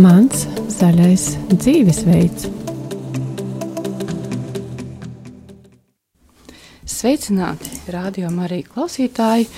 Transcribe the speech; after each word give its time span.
Mans 0.00 0.46
zaļais 0.72 1.24
dzīvesveids. 1.52 2.46
Sveicināti, 6.88 7.72
rādījumā 7.92 8.46
arī 8.46 8.62
klausītāji! 8.64 9.50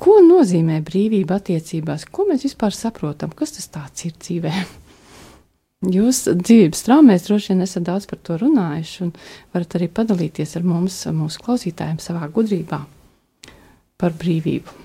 Ko 0.00 0.20
nozīmē 0.24 0.78
brīvība 0.84 1.36
attiecībās? 1.36 2.06
Ko 2.08 2.24
mēs 2.28 2.46
vispār 2.46 2.72
saprotam? 2.72 3.34
Kas 3.36 3.52
tas 3.56 4.04
ir 4.08 4.14
dzīvē? 4.16 4.52
Jūs 5.96 6.22
dzīves 6.40 6.86
traumēs 6.86 7.26
droši 7.26 7.52
vien 7.52 7.64
esat 7.64 7.84
daudz 7.88 8.06
par 8.08 8.20
to 8.24 8.38
runājuši, 8.40 9.02
un 9.06 9.12
varat 9.52 9.76
arī 9.76 9.90
padalīties 9.92 10.56
ar 10.56 10.64
mums, 10.64 11.02
mūsu 11.16 11.44
klausītājiem, 11.44 12.00
savā 12.00 12.28
gudrībā 12.32 12.80
par 14.00 14.16
brīvību. 14.16 14.76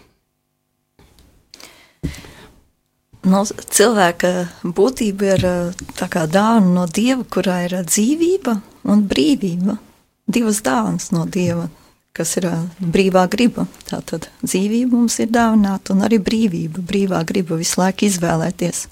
No, 3.26 3.42
cilvēka 3.48 4.32
būtība 4.78 5.32
ir 5.34 5.48
tā 5.98 6.08
kā 6.12 6.28
dāvana 6.30 6.76
no 6.76 6.84
dieva, 6.86 7.24
kurā 7.26 7.64
ir 7.66 7.80
dzīvība 7.88 8.60
un 8.92 9.08
brīvība. 9.10 9.80
Divas 10.28 10.60
dāvanas 10.66 11.10
no 11.16 11.24
dieva 11.26 11.66
kas 12.16 12.36
ir 12.40 12.48
brīvā 12.80 13.26
griba. 13.32 13.68
Tātad 13.90 14.30
dzīvība 14.44 14.96
mums 14.96 15.20
ir 15.24 15.32
dāvināta, 15.36 15.94
un 15.96 16.06
arī 16.08 16.20
brīvība, 16.24 16.84
brīvā 16.86 17.22
griba 17.28 17.60
visu 17.60 17.82
laiku 17.82 18.08
izvēlēties. 18.08 18.86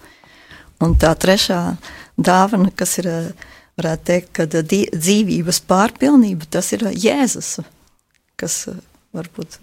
Un 0.84 0.98
tā 1.00 1.14
trešā 1.16 1.60
dāvana, 2.20 2.72
kas 2.76 2.98
ir, 3.00 3.10
varētu 3.80 4.08
teikt, 4.10 4.34
ka 4.36 4.48
dzīvības 4.50 5.62
pārpilnība, 5.70 6.50
tas 6.52 6.74
ir 6.76 6.84
Jēzus, 6.92 7.56
kas 8.40 8.58
varbūt, 9.16 9.58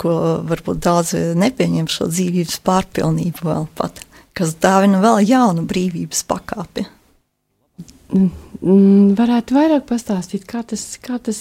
ko 0.00 0.14
varbūt 0.48 0.80
daudz 0.86 1.16
nepieņem 1.40 1.90
šo 1.90 2.08
dzīvības 2.12 2.62
pārpilnību 2.66 3.50
vēl 3.50 3.68
pat, 3.76 4.00
kas 4.36 4.54
dāvina 4.62 5.02
vēl 5.02 5.20
jaunu 5.26 5.66
brīvības 5.68 6.24
pakāpi. 6.30 6.86
Mm, 8.10 9.14
varētu 9.18 9.54
vairāk 9.54 9.86
pastāstīt, 9.88 10.44
kā 10.48 10.64
tas, 10.66 10.82
kā 11.00 11.20
tas 11.22 11.38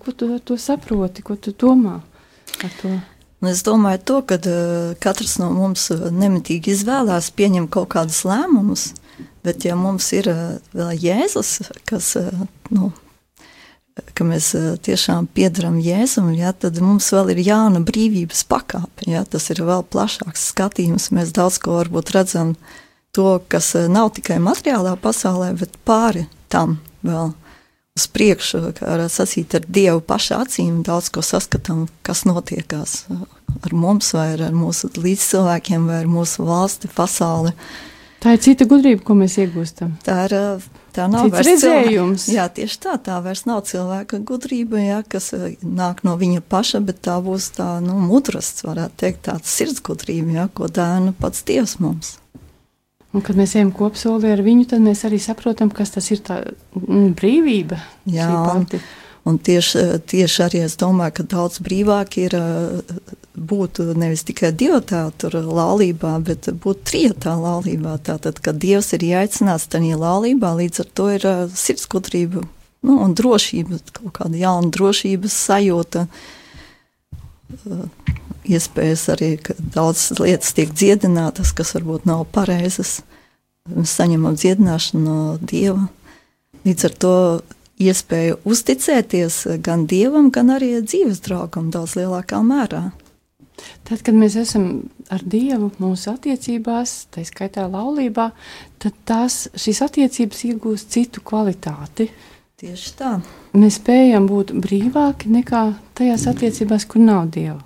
ko 0.00 0.14
tu 0.14 0.30
ar 0.32 0.40
to 0.46 0.56
saproti, 0.60 1.24
ko 1.26 1.36
tu 1.36 1.52
domā 1.52 1.98
ar 2.62 2.76
to? 2.80 2.92
Nu, 3.42 3.50
es 3.50 3.60
domāju, 3.66 4.00
to, 4.08 4.20
ka 4.24 4.38
uh, 4.38 4.94
katrs 5.02 5.36
no 5.42 5.50
mums 5.52 5.90
nemitīgi 5.92 6.72
izvēlās, 6.72 7.32
pieņem 7.36 7.66
kaut 7.72 7.90
kādus 7.96 8.22
lēmumus, 8.24 8.92
bet 9.44 9.66
ja 9.66 9.76
mums 9.76 10.08
ir 10.16 10.30
uh, 10.32 10.44
vēl 10.72 10.94
Jēzus, 11.02 11.58
kas, 11.90 12.14
nu, 12.72 12.92
ka 14.16 14.24
mēs 14.24 14.54
tiešām 14.86 15.28
piedaram 15.34 15.76
Jēzum, 15.82 16.30
ja, 16.38 16.54
tad 16.56 16.80
mums 16.80 17.10
vēl 17.12 17.34
ir 17.34 17.42
jauna 17.50 17.82
brīvības 17.84 18.46
pakāpe. 18.48 19.10
Ja, 19.10 19.26
tas 19.28 19.50
ir 19.52 19.60
vēl 19.66 19.84
plašāks 19.84 20.48
skatījums. 20.54 21.10
Mēs 21.14 21.34
daudz 21.36 21.60
ko 21.62 21.76
varbūt 21.82 22.14
redzam 22.16 22.54
uh, 22.54 22.80
to, 23.14 23.38
kas 23.48 23.74
eh, 23.78 23.88
nav 23.88 24.12
tikai 24.18 24.40
materiālā 24.42 24.96
pasaulē, 25.00 25.52
bet 25.58 25.78
pāri 25.86 26.26
tam 26.52 26.78
vēl 27.06 27.32
uz 27.94 28.08
priekšu, 28.10 28.60
kā 28.74 28.90
var 28.90 29.06
sacīt, 29.12 29.54
ar 29.54 29.66
Dievu 29.70 30.02
pašu 30.02 30.38
acīm 30.40 30.82
daudz 30.86 31.12
ko 31.14 31.22
saskatām, 31.22 31.86
kas 32.06 32.24
notiekās 32.26 33.04
eh, 33.14 33.24
ar 33.62 33.74
mums, 33.74 34.12
vai 34.16 34.32
ar 34.34 34.48
mūsu 34.54 34.90
līdzcilvēkiem, 34.98 35.90
vai 35.90 36.02
ar 36.02 36.10
mūsu 36.10 36.46
valsti, 36.48 36.90
pasauli. 36.96 37.54
Tā 38.24 38.32
ir 38.34 38.40
cita 38.40 38.64
gudrība, 38.66 39.02
ko 39.04 39.14
mēs 39.18 39.36
iegūstam. 39.42 39.94
Tā 40.02 40.16
ir 40.26 40.34
eh, 40.40 40.66
tā 40.96 41.06
nav 41.12 41.28
Cits 41.28 41.46
redzējums. 41.46 42.26
Cilvēka, 42.26 42.38
jā, 42.40 42.48
tieši 42.58 42.80
tā, 42.82 42.96
tā 43.06 43.20
vairs 43.22 43.44
nav 43.46 43.62
cilvēka 43.70 44.22
gudrība, 44.26 44.82
jā, 44.82 44.98
kas 45.14 45.30
nāk 45.62 46.02
no 46.08 46.16
viņa 46.18 46.42
paša, 46.50 46.82
bet 46.88 47.04
tā 47.06 47.20
būs 47.22 47.52
tā, 47.60 47.76
nu, 47.84 48.00
mudrasts, 48.02 48.66
varētu 48.66 49.00
teikt, 49.04 49.24
tāds 49.30 49.54
sirdsgudrība, 49.54 50.38
jā, 50.40 50.50
ko 50.50 50.72
dāna 50.72 51.14
pats 51.20 51.46
Dievs 51.46 51.78
mums. 51.84 52.16
Un, 53.14 53.22
kad 53.22 53.38
mēs 53.38 53.54
ejam 53.54 53.70
kopsolī 53.74 54.32
ar 54.34 54.42
viņu, 54.42 54.66
tad 54.72 54.82
mēs 54.82 55.04
arī 55.06 55.20
saprotam, 55.22 55.70
kas 55.70 55.94
tas 55.94 56.10
ir 56.10 56.22
tā 56.26 56.40
mm, 56.74 57.12
brīvība. 57.14 57.78
Jā, 58.10 58.26
un, 59.24 59.38
tieši, 59.38 59.84
tieši 60.10 60.42
arī 60.48 60.64
es 60.66 60.74
domāju, 60.80 61.20
ka 61.20 61.26
daudz 61.36 61.60
brīvāk 61.62 62.18
ir 62.24 62.34
būt 63.34 63.80
nevis 63.98 64.26
tikai 64.26 64.50
dievtēta 64.58 65.30
laulībā, 65.30 66.16
bet 66.26 66.50
būt 66.64 66.82
trijotā 66.90 67.36
laulībā. 67.38 67.96
Tātad, 68.06 68.42
kad 68.42 68.58
Dievs 68.62 68.92
ir 68.98 69.06
jāicināts 69.06 69.70
tajā 69.70 69.98
laulībā, 69.98 70.50
līdz 70.58 70.82
ar 70.82 70.92
to 70.98 71.08
ir 71.14 71.28
sirdsgudrība 71.54 72.44
nu, 72.84 72.98
un 73.00 73.14
drošība, 73.16 73.80
kaut 73.96 74.14
kāda 74.18 74.38
jauna 74.38 74.70
drošības 74.74 75.38
sajūta 75.48 76.06
iespējas 78.44 79.08
arī, 79.14 79.34
ka 79.42 79.56
daudzas 79.58 80.18
lietas 80.20 80.54
tiek 80.56 80.72
dziedinātas, 80.72 81.54
kas 81.56 81.74
varbūt 81.76 82.08
nav 82.08 82.26
pareizas. 82.34 82.98
Mēs 83.72 83.94
saņemam 83.96 84.36
dziedināšanu 84.36 85.04
no 85.04 85.18
Dieva. 85.40 85.86
Līdz 86.64 86.88
ar 86.88 86.98
to 87.00 87.14
iespēju 87.80 88.40
uzticēties 88.44 89.38
gan 89.64 89.86
Dievam, 89.90 90.30
gan 90.34 90.52
arī 90.54 90.76
dzīves 90.84 91.22
draugam 91.24 91.70
daudz 91.74 91.96
lielākā 91.98 92.42
mērā. 92.44 92.90
Tad, 93.86 94.02
kad 94.02 94.16
mēs 94.16 94.36
esam 94.40 94.66
ar 95.12 95.22
Dievu 95.22 95.70
mūsu 95.78 96.10
attiecībās, 96.12 96.94
tā 97.14 97.24
skaitā 97.26 97.66
laulībā, 97.70 98.30
tad 98.82 98.96
tās, 99.08 99.44
šīs 99.56 99.82
attiecības 99.86 100.44
iegūst 100.50 100.94
citu 100.94 101.22
kvalitāti. 101.24 102.08
Tieši 102.60 102.90
tā. 102.98 103.12
Mēs 103.58 103.80
spējam 103.80 104.28
būt 104.30 104.52
brīvāki 104.62 105.30
nekā 105.34 105.62
tajās 105.98 106.28
attiecībās, 106.30 106.86
kur 106.86 107.02
nav 107.02 107.28
Dieva. 107.34 107.60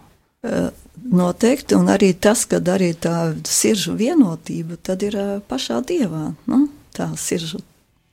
Noteikti, 1.08 1.76
un 1.76 1.88
arī 1.92 2.12
tas, 2.16 2.44
ka 2.48 2.60
arī 2.72 2.90
tā 2.96 3.30
siržu 3.48 3.94
vienotība 3.96 4.76
tad 4.82 5.04
ir 5.06 5.16
pašā 5.48 5.78
dievā. 5.86 6.32
Nu, 6.50 6.66
tā 6.96 7.08
siržu 7.16 7.60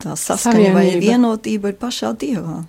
tā 0.04 0.16
saskaņa 0.20 0.72
vai 0.76 0.88
vienotība 1.02 1.72
ir 1.74 1.78
pašā 1.80 2.14
dievā. 2.20 2.62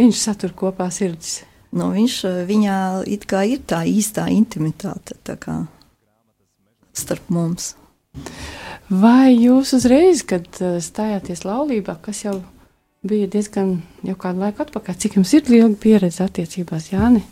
Viņš 0.00 0.20
satur 0.26 0.54
kopā 0.56 0.90
sirdis. 0.92 1.42
Nu, 1.74 1.90
viņš 1.94 2.16
viņā 2.48 2.78
it 3.10 3.26
kā 3.30 3.44
ir 3.50 3.62
tā 3.66 3.82
īstā 3.88 4.26
intimitāte 4.32 5.16
tā 5.26 5.36
kā, 5.40 5.56
starp 6.94 7.30
mums. 7.34 7.74
Vai 8.90 9.34
jūs 9.34 9.72
uzreiz, 9.78 10.22
kad 10.28 10.46
stājāties 10.54 11.42
laulībā, 11.46 11.96
kas 12.04 12.22
jau 12.26 12.36
bija 13.04 13.28
diezgan 13.30 13.76
jau 14.06 14.16
kādu 14.20 14.44
laiku 14.44 14.64
atpakaļ, 14.64 14.98
cik 15.00 15.18
jums 15.18 15.32
ir 15.36 15.48
liela 15.52 15.72
pieredze 15.80 16.24
attiecībās, 16.24 16.90
Jāni? 16.92 17.24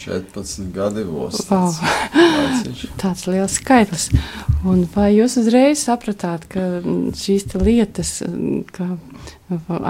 14 0.00 0.70
gadi 0.74 1.04
būs. 1.08 1.42
Wow. 1.50 1.72
Tāds 3.00 3.26
liels 3.28 3.56
skaitlis. 3.58 4.08
Un 4.68 4.84
vai 4.94 5.10
jūs 5.16 5.38
uzreiz 5.40 5.82
sapratāt, 5.84 6.46
ka 6.52 6.64
šīs 7.16 7.48
lietas, 7.60 8.18
ka 8.74 8.88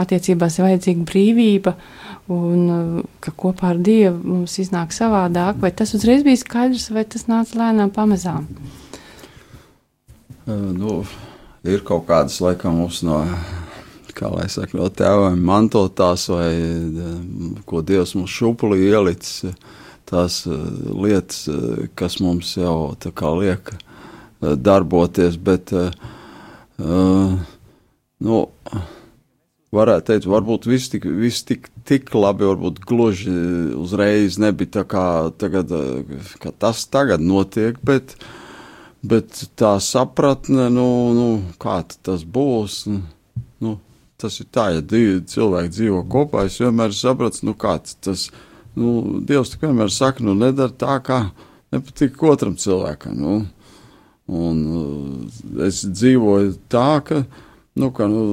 attiecībās 0.02 0.58
ir 0.58 0.66
vajadzīga 0.66 1.06
brīvība 1.10 1.74
un 2.30 3.02
ka 3.22 3.34
kopā 3.34 3.74
ar 3.74 3.80
Dievu 3.82 4.20
mums 4.36 4.58
iznāk 4.62 4.94
savādāk, 4.94 5.58
vai 5.62 5.72
tas 5.74 5.94
uzreiz 5.98 6.24
bija 6.26 6.40
skaidrs, 6.40 6.90
vai 6.94 7.04
tas 7.04 7.26
nāca 7.30 7.58
lēnām 7.58 7.90
pamazām? 7.94 8.46
Uh, 10.46 10.70
nu, 10.74 11.00
ir 11.64 11.84
kaut 11.86 12.06
kādas, 12.08 12.40
laikam, 12.42 12.80
mums 12.80 13.02
no 13.06 13.22
kā 14.16 14.30
lai 14.32 14.46
saka, 14.52 14.76
no 14.78 14.88
tēviem 14.92 15.40
mantotās, 15.46 16.26
vai 16.30 16.50
ko 17.68 17.82
Dievs 17.86 18.14
mums 18.18 18.32
šupulī 18.34 18.90
ielicis, 18.90 19.54
tās 20.10 20.42
lietas, 20.46 21.44
kas 21.98 22.18
mums 22.22 22.56
jau 22.58 22.94
tā 23.00 23.12
kā 23.16 23.30
liek 23.38 23.72
darboties, 24.40 25.36
bet, 25.40 25.72
nu, 26.80 28.40
varētu 29.76 30.06
teikt, 30.10 30.28
varbūt 30.30 30.68
viss 30.70 30.90
tik, 30.92 31.06
viss 31.06 31.46
tik, 31.46 31.70
tik 31.88 32.12
labi, 32.16 32.48
varbūt 32.48 32.82
gluži 32.88 33.34
uzreiz 33.78 34.40
nebija 34.42 34.80
tā 34.80 34.86
kā, 34.90 35.06
tagad, 35.38 35.72
kā 36.42 36.54
tas 36.58 36.84
tagad 36.90 37.22
notiek, 37.22 37.78
bet, 37.86 38.16
bet 39.02 39.44
tā 39.56 39.76
sapratne, 39.82 40.68
nu, 40.72 40.86
nu 41.16 41.28
kā 41.60 41.80
tas 42.04 42.24
būs, 42.24 42.82
nu, 43.64 43.76
tas 44.20 44.40
ir 44.42 44.48
tā, 44.52 44.70
ja 44.76 44.84
divi 44.84 45.20
cilvēki 45.28 45.72
dzīvo 45.76 46.02
kopā, 46.12 46.44
es 46.48 46.60
vienmēr 46.60 46.94
sapratu, 46.96 47.46
nu 47.48 47.56
kāds 47.58 47.96
tas, 48.04 48.28
nu, 48.76 49.20
Dievs 49.26 49.54
tik 49.54 49.64
vienmēr 49.64 49.92
saka, 49.92 50.24
nu 50.24 50.36
nedara 50.36 50.72
tā, 50.72 50.98
kā 51.04 51.22
nepatīk 51.72 52.20
otram 52.28 52.58
cilvēkam, 52.60 53.16
nu, 53.16 53.38
un 54.30 54.58
uh, 54.78 55.62
es 55.66 55.80
dzīvoju 55.86 56.58
tā, 56.70 56.90
ka, 57.06 57.22
nu, 57.80 57.88
ka, 57.96 58.08
nu, 58.10 58.24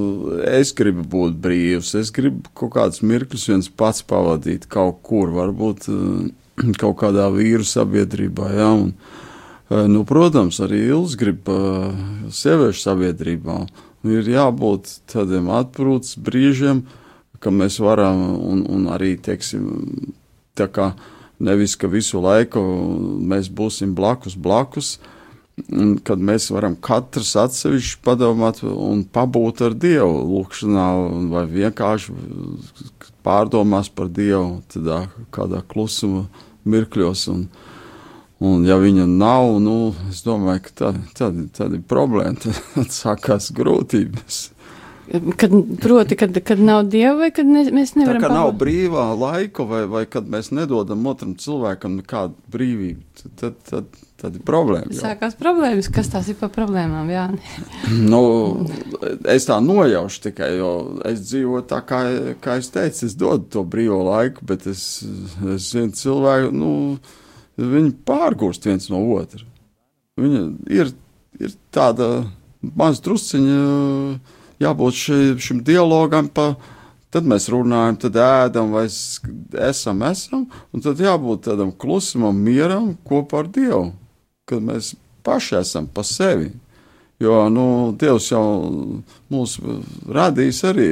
es 0.52 0.74
gribu 0.76 1.06
būt 1.16 1.38
brīvs, 1.42 1.94
es 2.02 2.12
gribu 2.14 2.52
kaut 2.58 2.76
kādus 2.76 3.06
mirkļus 3.08 3.48
viens 3.54 3.72
pats 3.72 4.04
pavadīt 4.06 4.68
kaut 4.70 5.00
kur, 5.08 5.32
varbūt 5.38 5.88
uh, 5.94 6.28
kaut 6.82 7.00
kādā 7.00 7.30
vīru 7.32 7.64
sabiedrībā, 7.66 8.52
jā, 8.60 8.74
un, 8.84 8.92
uh, 8.92 9.24
nu, 9.70 10.04
protams, 10.08 10.62
arī 10.64 10.86
Ils 10.92 11.18
grib 11.20 11.50
sieviešu 12.32 12.84
sabiedrībā, 12.86 13.60
ir 14.08 14.32
jābūt 14.32 14.94
tādiem 15.12 15.52
atpūtas 15.52 16.16
brīžiem, 16.24 16.86
ka 17.44 17.52
mēs 17.54 17.80
varam, 17.84 18.24
un, 18.40 18.64
un 18.72 18.88
arī, 18.94 19.16
teiksim, 19.22 19.68
tā 20.58 20.70
kā 20.72 20.94
nevis, 21.44 21.76
ka 21.78 21.90
visu 21.92 22.22
laiku 22.24 22.64
mēs 23.22 23.52
būsim 23.54 23.94
blakus, 23.98 24.38
blakus, 24.40 24.98
kad 26.06 26.22
mēs 26.22 26.52
varam 26.54 26.76
katrs 26.78 27.34
atsevišķi 27.42 28.02
padomāt 28.06 28.62
un 28.64 29.02
pabūt 29.10 29.64
ar 29.66 29.74
Dievu 29.74 30.20
lūkšanā, 30.30 30.88
vai 31.32 31.46
vienkārši 31.50 32.14
pārdomās 33.26 33.90
par 33.90 34.12
Dievu, 34.14 34.62
tādā 34.70 35.08
kādā 35.34 35.64
klusuma 35.66 36.28
mirkļos. 36.70 37.26
Un, 37.34 37.48
Un, 38.38 38.68
ja 38.70 38.78
viņa 38.78 39.08
nav, 39.10 39.56
nu, 39.64 39.96
es 40.12 40.22
domāju, 40.26 40.68
ka 40.68 40.76
tad, 40.84 41.00
tad, 41.18 41.40
tad 41.58 41.74
ir 41.74 41.82
problēma, 41.90 42.38
tad 42.76 42.94
sākās 42.94 43.50
grūtības. 43.58 44.44
Kad, 45.38 45.52
proti, 45.82 46.16
kad, 46.20 46.36
kad 46.44 46.60
nav 46.60 46.84
dieva, 46.92 47.14
vai 47.22 47.30
kad 47.32 47.48
ne, 47.48 47.62
mēs 47.72 47.94
nevaram. 47.96 48.20
Tā 48.20 48.28
kā 48.28 48.34
nav 48.34 48.50
brīvā 48.60 49.06
laika, 49.16 49.64
vai, 49.64 49.86
vai 49.88 50.02
kad 50.12 50.28
mēs 50.28 50.50
nedodam 50.52 51.06
otram 51.08 51.32
cilvēkam 51.40 51.96
nekādu 52.02 52.36
brīvību, 52.52 53.24
tad, 53.40 53.56
tad, 53.70 53.88
tad 54.20 54.36
ir 54.36 54.44
problēma. 54.46 54.92
Jau. 54.92 55.06
Sākās 55.06 55.38
problēmas, 55.40 55.88
kas 55.96 56.12
tās 56.12 56.28
ir 56.28 56.36
par 56.42 56.52
problēmām, 56.54 57.08
jā. 57.14 57.24
nu, 58.12 58.22
es 59.32 59.48
tā 59.48 59.62
nojaušu 59.64 60.26
tikai, 60.28 60.52
jo 60.60 60.74
es 61.08 61.24
dzīvoju 61.30 61.64
tā, 61.72 61.80
kā, 61.88 62.02
kā 62.44 62.58
es 62.60 62.68
teicu, 62.76 63.08
es 63.08 63.16
dodu 63.16 63.48
to 63.56 63.64
brīvo 63.64 64.02
laiku, 64.10 64.44
bet 64.52 64.68
es, 64.68 64.84
es 65.56 65.72
zinu 65.72 65.96
cilvēku, 65.96 66.52
nu, 66.52 66.74
viņi 67.58 67.94
pārgūst 68.08 68.68
viens 68.70 68.90
no 68.94 69.02
otra. 69.16 69.44
Viņa 70.18 70.42
ir, 70.74 70.92
ir 71.42 71.54
tāda 71.74 72.28
maz 72.78 73.02
drusciņa, 73.06 73.62
jābūt 74.62 74.98
ši, 74.98 75.20
šim 75.42 75.62
dialogam, 75.66 76.30
pa, 76.30 76.52
tad 77.14 77.28
mēs 77.30 77.50
runājam, 77.54 77.98
tad 78.02 78.20
ēdam, 78.22 78.74
vai 78.76 78.86
esam, 78.88 80.06
esam, 80.10 80.46
un 80.74 80.86
tad 80.86 81.02
jābūt 81.02 81.48
tādam 81.50 81.74
klusumam, 81.74 82.38
mieram 82.38 82.96
kopā 83.08 83.44
ar 83.44 83.52
Dievu, 83.54 83.92
kad 84.50 84.64
mēs 84.64 84.96
paši 85.28 85.62
esam 85.62 85.90
pa 85.92 86.06
sevi. 86.08 86.52
Jo 87.18 87.48
nu, 87.50 87.96
Dievs 87.98 88.28
jau 88.30 88.44
mūs 89.34 89.56
radījis 90.14 90.60
arī 90.70 90.90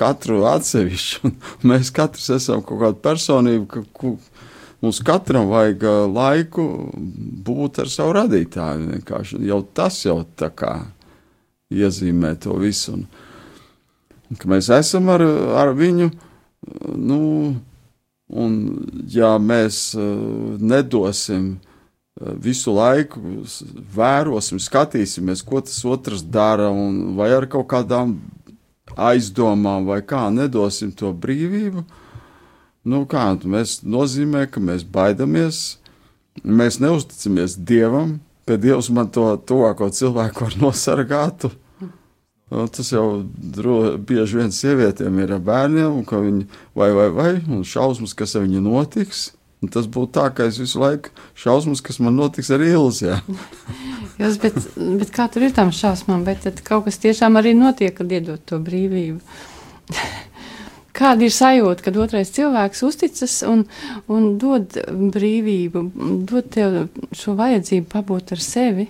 katru 0.00 0.40
atsevišķi, 0.48 1.32
mēs 1.68 1.92
katrs 1.92 2.30
esam 2.38 2.62
kaut 2.64 2.80
kāda 2.84 3.00
personība, 3.04 3.82
ka, 4.00 4.14
Mums 4.80 5.00
katram 5.02 5.48
vajag 5.50 5.82
laiku 6.14 6.64
būt 7.46 7.80
ar 7.82 7.90
savu 7.90 8.14
radītāju. 8.14 8.92
Vienkārši. 8.92 9.40
Jau 9.48 9.62
tas 9.74 9.96
jau 10.04 10.20
tā 10.38 10.52
kā 10.54 10.74
iezīmē 11.74 12.36
to 12.42 12.54
visu. 12.60 12.94
Un, 12.94 13.06
un, 14.30 14.42
mēs 14.54 14.70
esam 14.74 15.10
ar, 15.10 15.24
ar 15.58 15.74
viņu, 15.76 16.12
nu, 16.94 17.22
un 18.28 18.54
ja 19.10 19.34
mēs 19.42 19.96
nedosim 20.62 21.56
visu 22.18 22.74
laiku, 22.74 23.20
vērosim, 23.94 24.58
skatīsimies, 24.62 25.44
ko 25.46 25.62
tas 25.62 25.78
otrs 25.86 26.22
dara, 26.22 26.70
vai 27.18 27.30
ar 27.34 27.46
kaut 27.50 27.68
kādām 27.70 28.16
aizdomām, 28.98 29.86
vai 29.86 30.00
kā 30.06 30.26
nedosim 30.34 30.90
to 30.96 31.12
brīvību, 31.14 31.84
Nu, 32.86 33.02
kā 33.10 33.32
mēs 33.42 33.80
nozīmē, 33.82 34.46
ka 34.50 34.62
mēs 34.62 34.84
baidamies, 34.86 35.78
mēs 36.44 36.78
neusticamies 36.80 37.56
Dievam, 37.58 38.18
ka 38.48 38.56
Dievs 38.60 38.90
man 38.94 39.10
to 39.12 39.32
tuvāko 39.48 39.90
cilvēku 39.92 40.46
var 40.46 40.60
nosargāt. 40.62 41.48
Nu, 42.48 42.64
tas 42.72 42.92
jau 42.94 43.24
dro, 43.36 43.98
bieži 43.98 44.38
vien 44.38 44.54
sievietēm 44.54 45.18
ir 45.20 45.34
ar 45.36 45.42
bērniem, 45.44 45.98
ka 46.08 46.22
viņi 46.22 46.46
vai, 46.78 46.88
vai, 46.96 47.08
vai, 47.12 47.32
un 47.44 47.66
šausmas, 47.66 48.14
kas 48.16 48.38
ar 48.38 48.46
viņu 48.46 48.62
notiks. 48.64 49.26
Un 49.58 49.72
tas 49.74 49.88
būtu 49.90 50.14
tā, 50.14 50.28
ka 50.30 50.46
es 50.46 50.60
visu 50.62 50.78
laiku 50.78 51.10
šausmas, 51.36 51.82
kas 51.84 51.98
man 52.00 52.14
notiks 52.16 52.48
ar 52.54 52.62
Ilzi. 52.62 53.10
Jūs, 54.22 54.38
bet, 54.40 54.56
bet 54.78 55.12
kā 55.14 55.26
tur 55.34 55.44
ir 55.44 55.52
tam 55.54 55.74
šausmām, 55.74 56.22
bet 56.24 56.46
tad 56.46 56.62
kaut 56.64 56.86
kas 56.86 57.00
tiešām 57.02 57.36
arī 57.40 57.52
notiek, 57.58 57.92
kad 57.98 58.14
iedod 58.14 58.40
to 58.48 58.62
brīvību. 58.62 59.18
Kāda 60.98 61.28
ir 61.28 61.30
sajūta, 61.30 61.84
kad 61.86 61.98
otrais 62.00 62.32
cilvēks 62.34 62.80
uzticas 62.82 63.36
un, 63.46 63.62
un 64.10 64.32
dod 64.40 64.74
brīvību, 65.14 65.82
dod 66.26 66.48
tev 66.50 66.78
šo 67.14 67.36
vajadzību 67.38 67.86
pabūt 67.92 68.32
ar 68.34 68.42
sevi, 68.42 68.88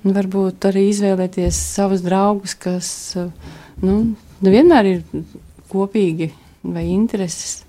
un 0.00 0.16
varbūt 0.16 0.70
arī 0.70 0.86
izvēlēties 0.88 1.58
savus 1.76 2.04
draugus, 2.06 2.54
kas 2.56 2.88
nu, 3.84 3.96
nevienmēr 4.40 4.88
ir 4.88 5.02
kopīgi 5.70 6.30
vai 6.64 6.86
intereses. 6.94 7.66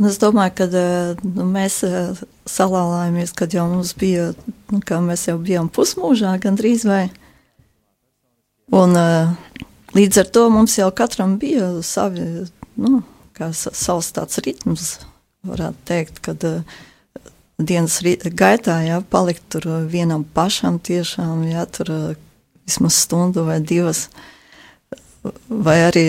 Es 0.00 0.16
domāju, 0.16 0.54
ka 0.62 0.68
nu, 0.70 1.44
mēs 1.44 1.82
salālājāmies, 2.48 3.34
kad 3.36 3.52
jau 3.52 3.66
mums 3.68 3.92
bija, 4.00 4.30
nu, 4.72 4.80
kā 4.80 5.02
mēs 5.04 5.26
jau 5.28 5.36
bijām 5.36 5.68
pusmūžā 5.68 6.38
gandrīz 6.40 6.86
vai. 6.88 7.10
Un 8.72 8.96
līdz 9.92 10.22
ar 10.22 10.32
to 10.32 10.46
mums 10.54 10.78
jau 10.80 10.88
katram 10.96 11.36
bija 11.42 11.74
savi 11.84 12.46
nu, 12.80 13.02
savs 13.56 14.12
tāds 14.16 14.40
ritms, 14.44 14.98
varētu 15.46 15.86
teikt, 15.88 16.20
kad 16.24 16.44
uh, 16.44 16.78
dienas 17.60 18.00
gaitā 18.36 18.80
jā, 18.84 19.00
palikt 19.10 19.46
tur 19.52 19.66
vienam 19.90 20.24
pašam 20.24 20.80
tiešām, 20.82 21.44
jā, 21.50 21.66
tur 21.72 21.92
uh, 21.94 22.06
vismaz 22.68 23.02
stundu 23.06 23.44
vai 23.48 23.60
divas, 23.64 24.08
vai 25.48 25.76
arī, 25.88 26.04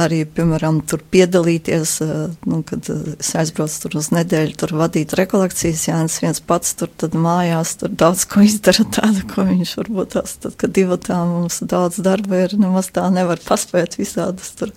arī 0.00 0.22
piemēram, 0.36 0.82
tur 0.88 1.02
piedalīties, 1.12 1.96
uh, 2.04 2.30
nu, 2.48 2.62
kad 2.68 2.88
es 2.92 3.32
aizbraucu 3.38 3.82
tur 3.84 3.98
uz 4.00 4.12
nedēļu, 4.14 4.56
tur 4.60 4.76
vadīt 4.80 5.16
rekolekcijas, 5.18 5.88
Jānis 5.88 6.20
viens 6.24 6.42
pats 6.44 6.76
tur 6.78 6.92
tad 7.00 7.16
mājās, 7.18 7.76
tur 7.80 7.92
daudz 7.92 8.26
ko 8.28 8.44
izdara 8.46 8.86
tādu, 8.98 9.26
ko 9.32 9.46
viņš 9.48 9.76
varbūt 9.82 10.16
tās, 10.16 10.38
tad, 10.44 10.56
kad 10.60 10.74
divatā 10.76 11.22
mums 11.28 11.62
daudz 11.64 12.00
darba 12.04 12.44
ir, 12.46 12.58
nemaz 12.60 12.92
tā 12.94 13.08
nevar 13.12 13.40
paspēt 13.44 14.00
visādas 14.00 14.52
tur 14.58 14.74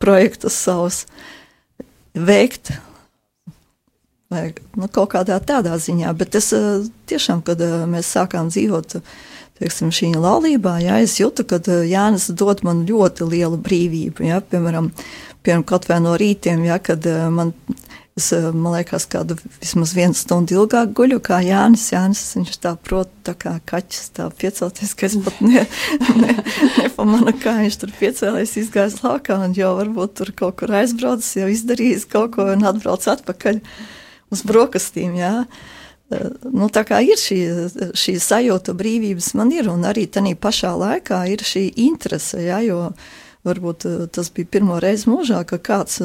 projektus 0.00 0.56
savus 0.56 1.04
veikt. 2.14 2.72
vai 4.30 4.52
nu, 4.78 4.86
kaut 4.86 5.10
kādā 5.14 5.40
tādā 5.42 5.74
ziņā. 5.78 6.12
Bet 6.16 6.38
es 6.38 6.52
tiešām, 7.10 7.42
kad 7.46 7.60
mēs 7.90 8.12
sākām 8.14 8.50
dzīvot 8.52 9.00
teiksim, 9.60 9.90
šī 9.92 10.14
laulībā, 10.16 10.78
jā, 10.80 11.00
es 11.04 11.18
jūtu, 11.20 11.44
ka 11.44 11.58
Jānis 11.84 12.30
dod 12.32 12.62
man 12.64 12.86
ļoti 12.88 13.26
lielu 13.28 13.58
brīvību. 13.60 14.24
Jā, 14.30 14.38
piemēram, 14.40 14.88
piemēram, 15.44 15.66
kaut 15.68 15.88
vai 15.90 15.98
no 16.00 16.14
rītiem, 16.16 16.62
jā, 16.64 16.78
kad 16.80 17.04
man 17.34 17.52
Es, 18.18 18.32
eh, 18.32 18.50
man 18.50 18.74
liekas, 18.74 19.06
kādu 19.10 19.36
vismaz 19.60 19.92
vienu 19.94 20.16
stundu 20.18 20.56
ilgāk 20.58 20.90
guļu, 20.98 21.20
kā 21.22 21.38
Jānis. 21.46 21.86
Jānis 21.92 22.22
viņš 22.34 22.56
tā 22.64 22.74
prot, 22.82 23.10
tā 23.26 23.36
kā 23.38 23.54
kaķis, 23.70 24.10
tā 24.16 24.26
piecelties, 24.34 24.94
ka 24.98 25.06
es 25.06 25.16
pat 25.24 25.38
ne, 25.44 25.62
ne, 26.18 26.34
nepamanu, 26.80 27.32
kā 27.40 27.54
viņš 27.60 27.78
tur 27.80 27.94
piecēlēs, 28.00 28.56
izgājis 28.64 28.98
laukā 29.04 29.38
un 29.46 29.54
jau 29.56 29.76
varbūt 29.78 30.16
tur 30.20 30.34
kaut 30.42 30.58
kur 30.60 30.74
aizbraucis, 30.80 31.36
jau 31.38 31.50
izdarījis 31.52 32.08
kaut 32.10 32.34
ko 32.34 32.48
un 32.50 32.66
atbrauc 32.66 33.06
atpakaļ 33.14 33.62
uz 34.34 34.44
brokastīm, 34.46 35.14
jā. 35.20 35.46
Eh, 36.10 36.26
nu, 36.50 36.66
tā 36.66 36.82
kā 36.90 36.98
ir 37.06 37.20
šī, 37.20 37.40
šī 37.94 38.18
sajūta 38.18 38.74
brīvības 38.74 39.32
man 39.38 39.54
ir, 39.54 39.70
un 39.70 39.86
arī 39.86 40.08
tanī 40.10 40.34
pašā 40.34 40.74
laikā 40.82 41.22
ir 41.30 41.46
šī 41.46 41.68
interese, 41.86 42.42
jā, 42.42 42.58
jo 42.66 42.90
varbūt 43.46 43.86
eh, 43.86 43.98
tas 44.10 44.34
bija 44.34 44.50
pirmo 44.58 44.82
reizi 44.82 45.06
mūžā, 45.14 45.44
ka 45.46 45.62
kāds 45.62 46.02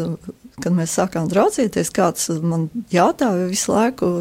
kad 0.64 0.76
mēs 0.76 0.96
sākām 0.98 1.30
draudzīties, 1.32 1.92
kāds 1.96 2.30
man 2.44 2.70
jautāja 2.94 3.50
visu 3.50 3.74
laiku, 3.74 4.12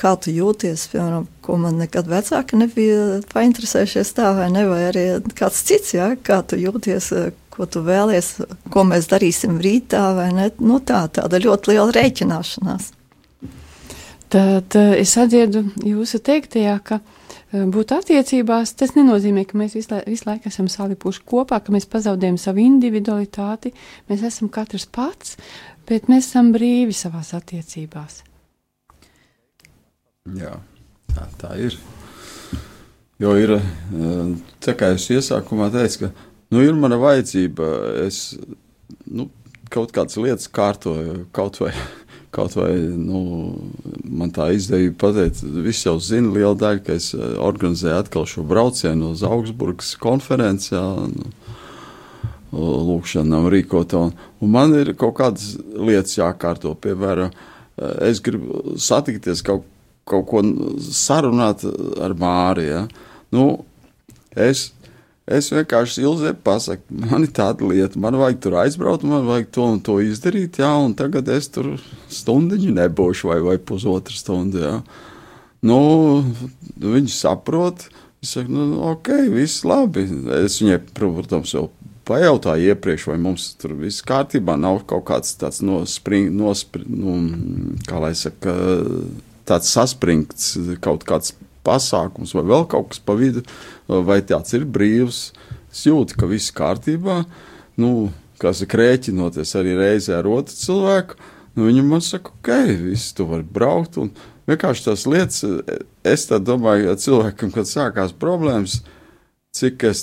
kā 0.00 0.14
tu 0.20 0.32
jūties, 0.32 0.86
piemēram, 0.92 1.26
ko 1.44 1.58
man 1.60 1.80
nekad 1.82 2.08
vecāki 2.08 2.58
nebija 2.60 3.20
painteresējušies 3.32 4.12
tā 4.16 4.30
vai 4.38 4.50
ne, 4.52 4.64
vai 4.68 4.82
arī 4.90 5.06
kāds 5.36 5.64
cits, 5.68 5.94
jā, 5.96 6.14
kā 6.24 6.40
tu 6.48 6.58
jūties, 6.60 7.10
ko 7.52 7.68
tu 7.68 7.82
vēlies, 7.84 8.30
ko 8.72 8.86
mēs 8.88 9.10
darīsim 9.12 9.60
rītā 9.64 10.04
vai 10.16 10.30
ne, 10.36 10.48
nu 10.64 10.80
tā, 10.80 11.04
tāda 11.12 11.40
ļoti 11.44 11.74
liela 11.74 11.92
rēķināšanās. 11.96 12.92
Tad 14.32 14.74
es 14.74 15.12
atdziedu 15.20 15.62
jūsu 15.86 16.18
teiktajā, 16.24 16.80
ka 16.84 16.98
Eh, 16.98 17.15
būt 17.52 17.92
attiecībās, 17.94 18.74
tas 18.78 18.94
nenozīmē, 18.96 19.44
ka 19.46 19.58
mēs 19.58 19.76
visu, 19.78 19.92
lai, 19.94 20.02
visu 20.08 20.26
laiku 20.26 20.50
esam 20.50 20.68
salipuši 20.70 21.22
kopā, 21.28 21.60
ka 21.62 21.74
mēs 21.74 21.86
pazaudējam 21.90 22.38
savu 22.40 22.64
individualitāti. 22.64 23.72
Mēs 24.10 24.24
esam 24.26 24.50
katrs 24.52 24.88
pats, 24.90 25.36
bet 25.88 26.10
mēs 26.10 26.30
esam 26.30 26.50
brīvi 26.54 26.96
savās 26.96 27.32
attiecībās. 27.38 28.22
Jā, 30.34 30.56
tā, 31.14 31.28
tā 31.38 31.54
ir. 31.62 31.78
Jo 33.22 33.32
ir 33.38 33.54
eh, 33.56 33.62
tā, 34.60 34.74
kā 34.76 34.90
es 34.96 35.06
iesākumā 35.08 35.70
teicu, 35.72 36.06
ka 36.06 36.10
nu, 36.52 36.64
ir 36.66 36.74
mana 36.76 36.98
vajadzība. 37.00 37.68
Es 38.04 38.34
nu, 39.06 39.30
kaut 39.72 39.94
kādas 39.94 40.18
lietas 40.20 40.50
kārtoju, 40.52 41.28
kaut 41.34 41.62
vai 41.62 41.72
Kaut 42.36 42.52
vai 42.52 42.74
nu, 42.76 43.20
man 44.04 44.28
tā 44.34 44.50
izdevība 44.52 44.98
pateikt, 45.06 45.40
visi 45.64 45.86
jau 45.86 45.94
zina 46.04 46.34
lielu 46.34 46.56
daļu, 46.60 46.82
ka 46.84 46.96
es 46.98 47.14
eh, 47.16 47.22
organizēju 47.40 47.96
atkal 47.96 48.26
šo 48.28 48.44
braucienu 48.44 49.14
uz 49.14 49.22
Augsburgas 49.24 49.94
konferenci. 50.00 50.74
Jā, 50.74 50.84
nu, 51.12 51.30
Lūkšanām 52.56 53.48
rīkot, 53.52 53.96
un, 53.98 54.12
un 54.40 54.52
man 54.52 54.72
ir 54.76 54.92
kaut 54.96 55.16
kādas 55.18 55.56
lietas 55.58 56.14
jākārto. 56.18 56.74
Piemēram, 56.84 57.32
eh, 57.32 57.96
es 58.10 58.20
gribu 58.24 58.76
satikties 58.80 59.40
kaut, 59.44 59.64
kaut 60.04 60.28
ko 60.28 60.44
sarunāt 60.84 61.64
ar 62.04 62.14
Māriju. 62.20 62.68
Ja? 62.68 62.84
Nu, 63.32 63.48
es 64.36 64.68
Es 65.26 65.48
vienkārši 65.50 66.04
ilzē 66.06 66.30
pasaku, 66.46 66.84
man 67.02 67.26
ir 67.26 67.32
tāda 67.34 67.66
lieta, 67.66 67.98
man 67.98 68.14
vajag 68.14 68.36
tur 68.44 68.54
aizbraukt, 68.60 69.02
man 69.10 69.26
vajag 69.26 69.48
to 69.56 69.64
un 69.74 69.80
to 69.82 69.96
izdarīt, 70.04 70.60
jā, 70.62 70.70
un 70.78 70.94
tagad 70.94 71.26
es 71.34 71.48
tur 71.50 71.72
stundiņu 72.14 72.76
nebūšu 72.76 73.32
vai, 73.32 73.40
vai 73.42 73.56
pusotru 73.58 74.14
stundu, 74.14 74.62
jā. 74.62 74.76
Nu, 75.66 75.80
viņi 76.78 77.10
saprot, 77.10 77.88
es 78.22 78.36
saku, 78.36 78.54
nu, 78.54 78.68
ok, 78.92 79.10
viss 79.34 79.66
labi. 79.66 80.04
Es 80.38 80.60
viņai, 80.62 80.78
protams, 80.94 81.56
jau 81.56 81.64
pajautāju 82.06 82.70
iepriekš, 82.70 83.08
vai 83.10 83.18
mums 83.18 83.48
tur 83.58 83.74
viss 83.80 84.04
kārtībā, 84.06 84.54
nav 84.62 84.84
kaut 84.86 85.08
kāds 85.10 85.34
tāds 85.40 85.58
nospring, 85.66 86.30
nospring, 86.38 86.86
nu, 87.02 87.16
kā 87.88 87.98
lai 88.02 88.12
saka, 88.14 88.54
tāds 89.48 89.74
saspringts 89.74 90.54
kaut 90.84 91.02
kāds 91.08 91.34
pasākums 91.66 92.34
vai 92.36 92.44
vēl 92.46 92.68
kaut 92.70 92.92
kas 92.92 93.02
pa 93.02 93.16
vidu, 93.18 93.42
vai 93.86 94.20
tāds 94.26 94.54
ir 94.56 94.64
brīvs. 94.64 95.20
Es 95.72 95.84
jūtu, 95.88 96.16
ka 96.16 96.28
viss 96.30 96.54
kārtībā, 96.56 97.20
nu, 97.82 97.90
kas 98.40 98.62
ir 98.64 98.78
rēķinoties 98.80 99.56
arī 99.58 99.74
reizē 99.76 100.20
ar 100.20 100.28
otru 100.30 100.56
cilvēku. 100.56 101.18
Nu, 101.56 101.66
viņam 101.68 101.92
man 101.94 102.04
saka, 102.04 102.32
ok, 102.36 102.52
viss 102.84 103.14
tu 103.16 103.26
vari 103.28 103.44
braukt. 103.44 103.96
Un 104.00 104.12
vienkārši 104.48 104.86
tās 104.88 105.06
lietas, 105.08 105.42
es 106.06 106.28
tā 106.28 106.40
domāju, 106.42 106.90
ja 106.90 107.00
cilvēkam, 107.00 107.52
kad 107.54 107.68
sākās 107.68 108.14
problēmas, 108.16 108.82
cik 109.56 109.86
es, 109.88 110.02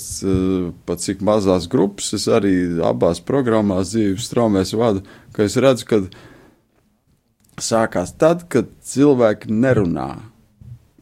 pat 0.86 1.02
cik 1.02 1.22
mazās 1.26 1.68
grupas, 1.70 2.10
es 2.16 2.26
arī 2.26 2.54
abās 2.82 3.22
programmās 3.22 3.92
dzīves 3.94 4.26
straumēs 4.30 4.74
vadu, 4.78 5.04
ka 5.34 5.46
es 5.46 5.54
redzu, 5.62 5.86
ka 5.90 7.62
sākās 7.62 8.16
tad, 8.18 8.48
kad 8.50 8.70
cilvēki 8.82 9.54
nerunā 9.54 10.33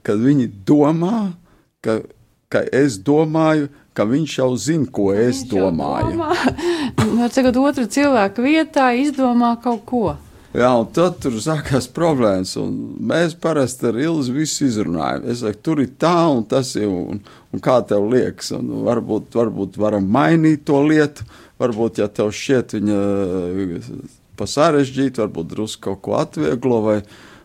kad 0.07 0.21
viņi 0.23 0.49
domā, 0.69 1.33
ka, 1.85 2.01
ka 2.53 2.65
es 2.73 2.99
domāju, 3.03 3.71
ka 3.97 4.07
viņš 4.09 4.35
jau 4.39 4.51
zina, 4.57 4.89
ko 4.89 5.11
ka 5.13 5.25
es 5.29 5.45
domāju. 5.49 6.19
Nu, 7.13 7.27
tagad 7.29 7.57
otru 7.61 7.85
cilvēku 7.91 8.45
vietā 8.45 8.93
izdomā 8.97 9.55
kaut 9.61 9.83
ko. 9.89 10.05
Jā, 10.53 10.69
un 10.77 10.89
tad 10.93 11.17
tur 11.25 11.39
sākās 11.41 11.87
problēmas. 11.93 12.55
Mēs 13.01 13.33
parasti 13.41 13.89
ar 13.89 13.97
Ilzi 14.01 14.35
visu 14.37 14.67
izrunājam. 14.67 15.25
Es 15.33 15.41
saku, 15.41 15.61
tur 15.65 15.81
ir 15.81 15.95
tā 16.01 16.13
un 16.29 16.43
tas 16.49 16.75
ir, 16.77 16.91
un, 16.93 17.23
un 17.53 17.63
kā 17.65 17.79
tev 17.89 18.05
liekas. 18.13 18.51
Un 18.59 18.69
varbūt, 18.85 19.31
varbūt 19.39 19.79
varam 19.81 20.11
mainīt 20.13 20.67
to 20.69 20.83
lietu. 20.85 21.25
Varbūt, 21.61 22.03
ja 22.03 22.09
tev 22.13 22.35
šķiet 22.37 22.77
viņa 22.77 22.99
pa 24.37 24.49
sarežģītu, 24.49 25.23
varbūt 25.25 25.53
drusku 25.55 25.87
kaut 25.89 26.03
ko 26.05 26.19
atvieglo 26.21 26.83
vai, 26.85 26.99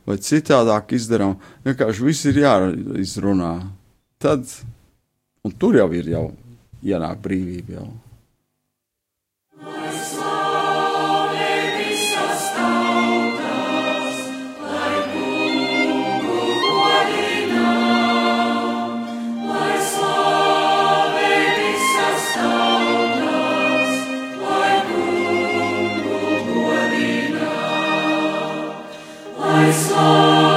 vai 0.08 0.18
citādāk 0.24 0.96
izdarām. 0.98 1.36
Vienkārši 1.68 2.06
viss 2.08 2.28
ir 2.30 2.42
jāizrunā. 2.46 3.54
Tad, 4.24 4.48
un 5.46 5.56
tur 5.60 5.78
jau 5.78 5.88
ir 5.94 6.12
jau 6.16 6.26
ienāk 6.82 7.22
brīvība. 7.24 7.82
Jau. 7.82 7.88
my 29.58 29.72
soul. 29.72 30.57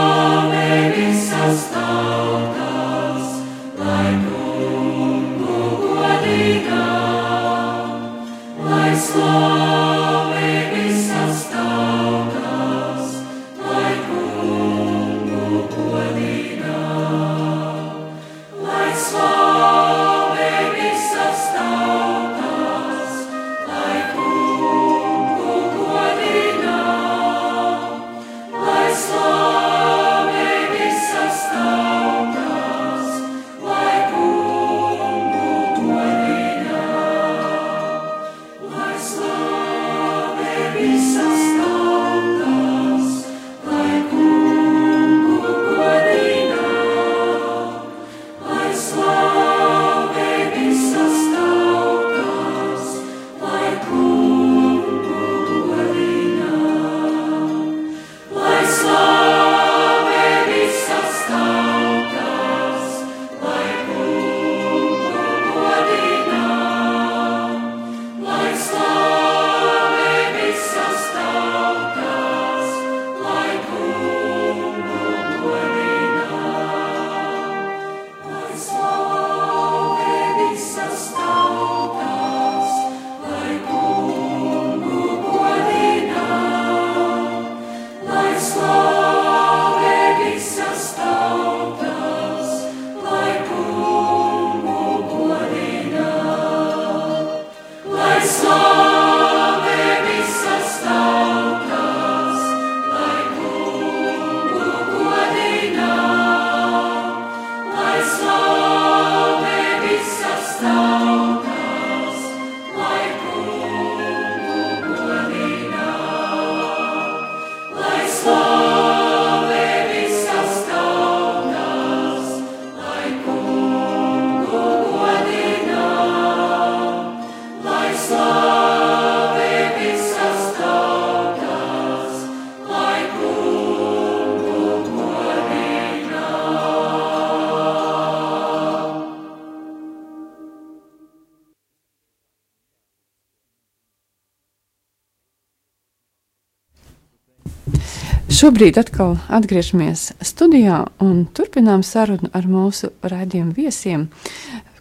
Šobrīd 148.41 148.79
atkal 148.81 149.19
atgriežamies 149.29 150.15
studijā 150.25 150.79
un 151.05 151.27
turpinām 151.37 151.83
sarunu 151.85 152.31
ar 152.33 152.47
mūsu 152.49 152.89
raidījumu 153.05 153.53
viesiem, 153.53 154.07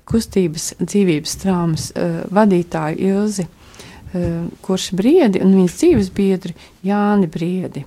kustības 0.08 0.70
dzīvības 0.80 1.34
traumas 1.42 1.89
uh, 1.92 2.22
vadītāju 2.32 3.10
Ilzi 3.10 3.44
uh, 3.50 4.46
Kurš 4.63 4.86
Briedi 4.96 5.42
un 5.44 5.58
viņas 5.58 5.75
dzīves 5.75 6.12
biedri 6.16 6.56
Jāni 6.88 7.28
Briedi. 7.28 7.84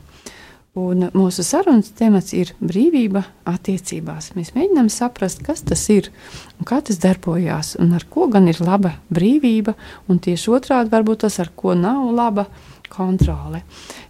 Un 0.72 1.10
mūsu 1.12 1.44
sarunas 1.44 1.90
temats 1.92 2.32
ir 2.32 2.54
brīvība 2.56 3.20
attiecībās. 3.44 4.30
Mēs 4.32 4.54
mēģinām 4.54 4.86
saprast, 4.88 5.42
kas 5.44 5.60
tas 5.68 5.82
ir 5.92 6.08
un 6.56 6.64
kā 6.64 6.78
tas 6.80 6.96
darbojās, 7.02 7.74
un 7.76 7.92
ar 7.92 8.06
ko 8.08 8.24
gan 8.32 8.48
ir 8.48 8.62
laba 8.64 8.94
brīvība, 9.12 9.74
un 10.08 10.22
tieši 10.24 10.54
otrādi 10.56 10.94
varbūt 10.94 11.26
tas, 11.26 11.36
ar 11.44 11.50
ko 11.52 11.74
nav 11.76 12.06
laba 12.16 12.46
kontrole. 12.88 13.60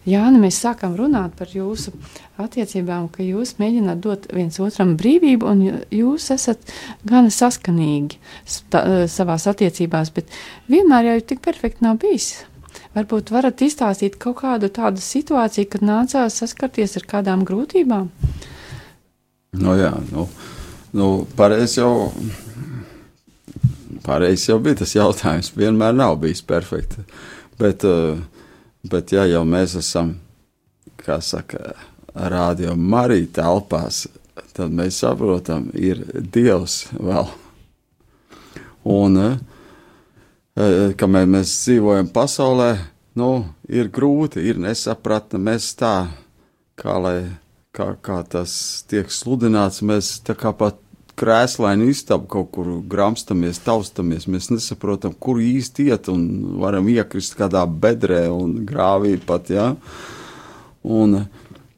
Jā, 0.07 0.23
nu 0.31 0.39
mēs 0.45 0.61
sākam 0.63 0.95
runāt 0.99 1.35
par 1.39 1.51
jūsu 1.51 1.97
attiecībām, 2.43 3.11
ka 3.11 3.27
jūs 3.27 3.57
mēģināt 3.59 3.99
dot 4.07 4.31
viens 4.31 4.63
otram 4.63 4.95
brīvību, 5.03 5.51
un 5.51 5.83
jūs 5.91 6.31
esat 6.35 6.63
gan 7.03 7.27
saskanīgi 7.27 8.23
savās 9.11 9.51
attiecībās, 9.51 10.15
bet 10.15 10.31
vienmēr 10.71 11.11
jau 11.11 11.21
tik 11.33 11.43
perfekti 11.43 11.91
nav 11.91 11.99
bijis. 12.07 12.37
Varbūt 12.93 13.31
varat 13.33 13.63
izstāstīt 13.65 14.19
kaut 14.21 14.43
kādu 14.43 14.69
tādu 14.69 15.01
situāciju, 15.01 15.69
kad 15.73 15.85
nācās 15.87 16.35
saskarties 16.43 16.99
ar 17.01 17.07
kādām 17.09 17.45
grūtībām? 17.49 18.11
Nu, 19.57 19.77
jā, 19.77 19.95
nu, 20.11 20.27
nu 20.97 21.07
pareizi 21.37 21.81
jau, 21.81 22.11
pareiz 24.05 24.45
jau 24.49 24.59
bija 24.61 24.83
tas 24.83 24.93
jautājums. 24.97 25.55
Vienmēr 25.57 25.97
nav 25.97 26.19
bijis 26.21 26.45
perfekti. 26.45 27.05
Bet, 27.61 27.85
eh, 27.89 28.21
bet 28.85 29.15
ja 29.17 29.25
jau 29.31 29.45
mēs 29.49 29.79
esam, 29.81 30.19
kā 31.01 31.21
saka, 31.25 31.73
rādio 32.13 32.75
Marija 32.77 33.31
telpās, 33.41 34.05
tad 34.53 34.73
mēs 34.73 35.01
saprotam, 35.01 35.71
ir 35.73 36.05
Dievs 36.13 36.83
vēl. 36.93 37.31
Un, 38.93 39.17
uh, 39.17 39.52
kamēr 40.55 41.29
mēs 41.31 41.53
dzīvojam 41.65 42.11
pasaulē, 42.13 42.77
nu, 43.17 43.31
ir 43.69 43.89
grūti, 43.93 44.43
ir 44.45 44.61
nesapratne. 44.61 45.41
Mēs 45.41 45.73
tā, 45.81 46.13
kā, 46.77 46.99
lai, 47.01 47.17
kā, 47.73 47.95
kā 48.05 48.21
tas 48.29 48.85
tiek 48.91 49.11
sludināts, 49.13 49.83
mēs 49.85 50.19
tā 50.27 50.37
kā 50.37 50.53
pat 50.53 50.81
krēslaini 51.17 51.91
istabu 51.93 52.29
kaut 52.31 52.51
kur 52.53 52.69
gramstamies, 52.89 53.61
taustamies. 53.65 54.29
Mēs 54.29 54.51
nesaprotam, 54.53 55.15
kur 55.15 55.41
īsti 55.41 55.89
iet 55.93 56.09
un 56.13 56.27
varam 56.61 56.89
iekrist 56.89 57.37
kādā 57.39 57.65
bedrē 57.67 58.27
un 58.33 58.63
grāvī 58.69 59.19
pat. 59.21 59.53
Ja? 59.53 59.73
Un, 60.83 61.23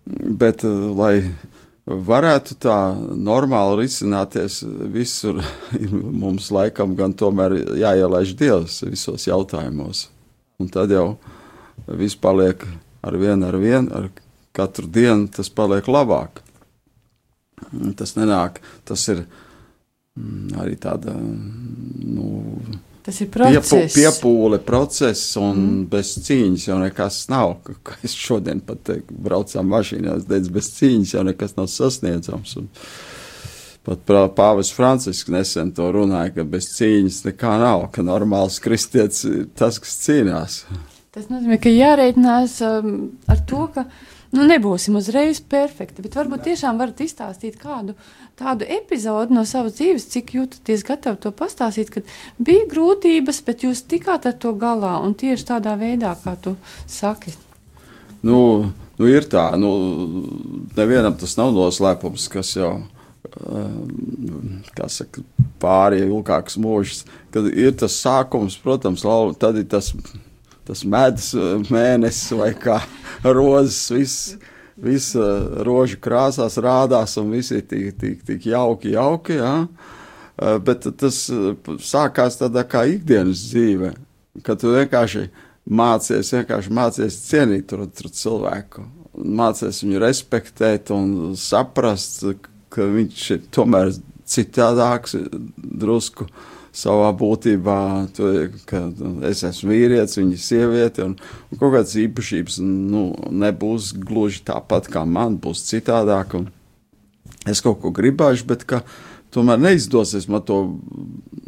bet, 0.04 0.64
lai 0.64 1.16
varētu 1.86 2.56
tā 2.64 2.78
normāli 2.98 3.84
risināties 3.84 4.62
visur. 4.92 5.42
Mums 6.22 6.50
laikam 6.54 6.96
gan 6.96 7.14
tomēr 7.16 7.56
jāielaiž 7.80 8.34
Dievs 8.38 8.82
visos 8.88 9.28
jautājumos. 9.28 10.08
Un 10.60 10.70
tad 10.72 10.92
jau 10.94 11.16
viss 11.86 12.16
paliek 12.16 12.62
ar 13.04 13.18
vienu, 13.20 13.48
ar 13.48 13.58
vienu, 13.60 13.90
ar 13.92 14.08
katru 14.54 14.88
dienu 14.88 15.28
tas 15.28 15.50
paliek 15.50 15.86
labāk. 15.90 16.40
Tas 17.98 18.14
nenāk, 18.16 18.60
tas 18.86 19.02
ir 19.10 19.24
mm, 19.24 20.54
arī 20.62 20.78
tāda, 20.80 21.14
nu, 21.14 22.28
Tas 23.04 23.20
ir 23.20 23.28
process. 23.28 23.68
Piepu, 23.68 23.88
piepūle, 23.98 24.58
process, 24.64 25.34
un 25.36 25.58
mm. 25.58 25.80
bez 25.92 26.14
cīņas 26.24 26.62
jau 26.70 26.78
nekas 26.80 27.18
nav. 27.28 27.58
Kā 27.84 27.98
es 28.06 28.14
šodien 28.16 28.62
pat 28.64 28.80
teiktu, 28.88 29.16
braucām 29.26 29.68
mašīnā, 29.68 30.14
es 30.22 30.30
teicu, 30.30 30.54
bez 30.54 30.70
cīņas 30.78 31.12
jau 31.18 31.24
nekas 31.28 31.52
nav 31.58 31.68
sasniedzams. 31.68 32.54
Un 32.62 32.70
pat 33.84 34.14
Pāvis 34.38 34.72
Francisks 34.72 35.28
nesen 35.28 35.74
to 35.76 35.90
runāja, 35.92 36.32
ka 36.38 36.48
bez 36.48 36.70
cīņas 36.78 37.20
nekā 37.26 37.58
nav, 37.60 37.90
ka 37.92 38.06
normāls 38.06 38.56
kristietis 38.64 39.26
ir 39.28 39.44
tas, 39.52 39.76
kas 39.84 40.00
cīnās. 40.06 40.58
Tas 41.12 41.28
nozīmē, 41.28 41.60
ka 41.60 41.70
jārēķinās 41.70 42.56
um, 42.64 42.94
ar 43.28 43.44
to, 43.44 43.66
ka 43.76 43.84
Nu, 44.34 44.44
nebūsim 44.48 44.96
uzreiz 44.98 45.38
perfekti, 45.38 46.02
bet 46.02 46.16
varbūt 46.18 46.48
tiešām 46.48 46.78
varat 46.80 47.00
izstāstīt 47.04 47.58
kādu 47.60 47.94
tādu 48.38 48.66
epizodi 48.66 49.36
no 49.36 49.44
savas 49.46 49.76
dzīves, 49.78 50.08
cik 50.10 50.32
jūtaties 50.34 50.82
gatavi 50.86 51.20
to 51.22 51.30
pastāstīt, 51.38 51.92
kad 51.94 52.08
bija 52.42 52.64
grūtības, 52.70 53.38
bet 53.46 53.62
jūs 53.66 53.84
tikāt 53.90 54.26
ar 54.26 54.34
to 54.42 54.54
galā 54.58 54.96
un 55.04 55.14
tieši 55.14 55.46
tādā 55.52 55.76
veidā, 55.78 56.16
kā 56.24 56.34
tu 56.42 56.56
saki. 56.90 57.36
Nu, 58.26 58.40
nu 58.98 59.10
ir 59.10 59.28
tā, 59.30 59.52
nu, 59.60 59.70
nevienam 60.74 61.14
tas 61.20 61.36
nav 61.38 61.54
noslēpums, 61.54 62.26
kas 62.32 62.56
jau 62.58 62.72
kā 64.74 64.88
saka, 64.90 65.22
pāri 65.62 66.02
ilgāks 66.04 66.58
mūžs, 66.60 67.04
kad 67.34 67.46
ir 67.50 67.74
tas 67.78 67.96
sākums, 68.02 68.58
protams, 68.62 69.06
tad 69.40 69.58
ir 69.58 69.66
tas 69.70 69.92
tas 70.66 70.84
medus 70.88 71.32
eh, 71.36 71.54
mēnesis 71.72 72.34
vai 72.38 72.52
kā 72.58 72.78
rozes, 73.24 73.80
viss, 73.92 74.34
viss 74.80 75.14
eh, 75.18 75.60
rožu 75.66 76.00
krāsās 76.02 76.58
rādās 76.62 77.16
un 77.20 77.32
viss 77.34 77.54
ir 77.54 77.64
tik, 77.68 77.92
tik, 78.00 78.24
tik 78.26 78.48
jauki, 78.50 78.94
jauki, 78.96 79.38
jā. 79.40 79.54
Eh, 79.64 80.56
bet 80.64 80.88
tas 81.00 81.20
sākās 81.84 82.40
tādā 82.40 82.64
kā 82.68 82.84
ikdienas 82.90 83.46
dzīve, 83.50 83.92
kad 84.46 84.60
tu 84.62 84.72
vienkārši 84.74 85.28
mācies, 85.64 86.32
vienkārši 86.34 86.74
mācies 86.74 87.20
cienīt 87.28 87.68
tur, 87.70 87.86
tur 87.94 88.10
cilvēku, 88.12 88.88
mācies 89.14 89.84
viņu 89.84 90.02
respektēt 90.02 90.90
un 90.94 91.36
saprast, 91.38 92.26
ka 92.74 92.88
viņš 92.90 93.30
ir 93.36 93.46
tomēr 93.54 93.94
citādāks 94.26 95.14
drusku. 95.54 96.26
Uh, 96.26 96.53
savā 96.74 97.10
būtībā, 97.14 97.78
to, 98.16 98.30
ka 98.68 98.82
es 99.30 99.44
esmu 99.46 99.72
vīrietis, 99.72 100.18
viņa 100.18 100.34
ir 100.34 100.42
sieviete, 100.42 101.06
un, 101.06 101.16
un 101.50 101.60
kaut 101.60 101.76
kādas 101.76 101.94
īpašības 102.02 102.58
nu, 102.64 103.06
nebūs 103.44 103.92
gluži 103.98 104.42
tāpat 104.48 104.90
kā 104.92 105.04
man, 105.06 105.38
būs 105.42 105.64
citādāk. 105.68 106.40
Es 107.48 107.62
kaut 107.64 107.80
ko 107.82 107.92
gribēšu, 107.94 108.48
bet 108.50 108.66
tomēr 109.34 109.62
neizdosies 109.62 110.26
man 110.30 110.42
to 110.46 110.58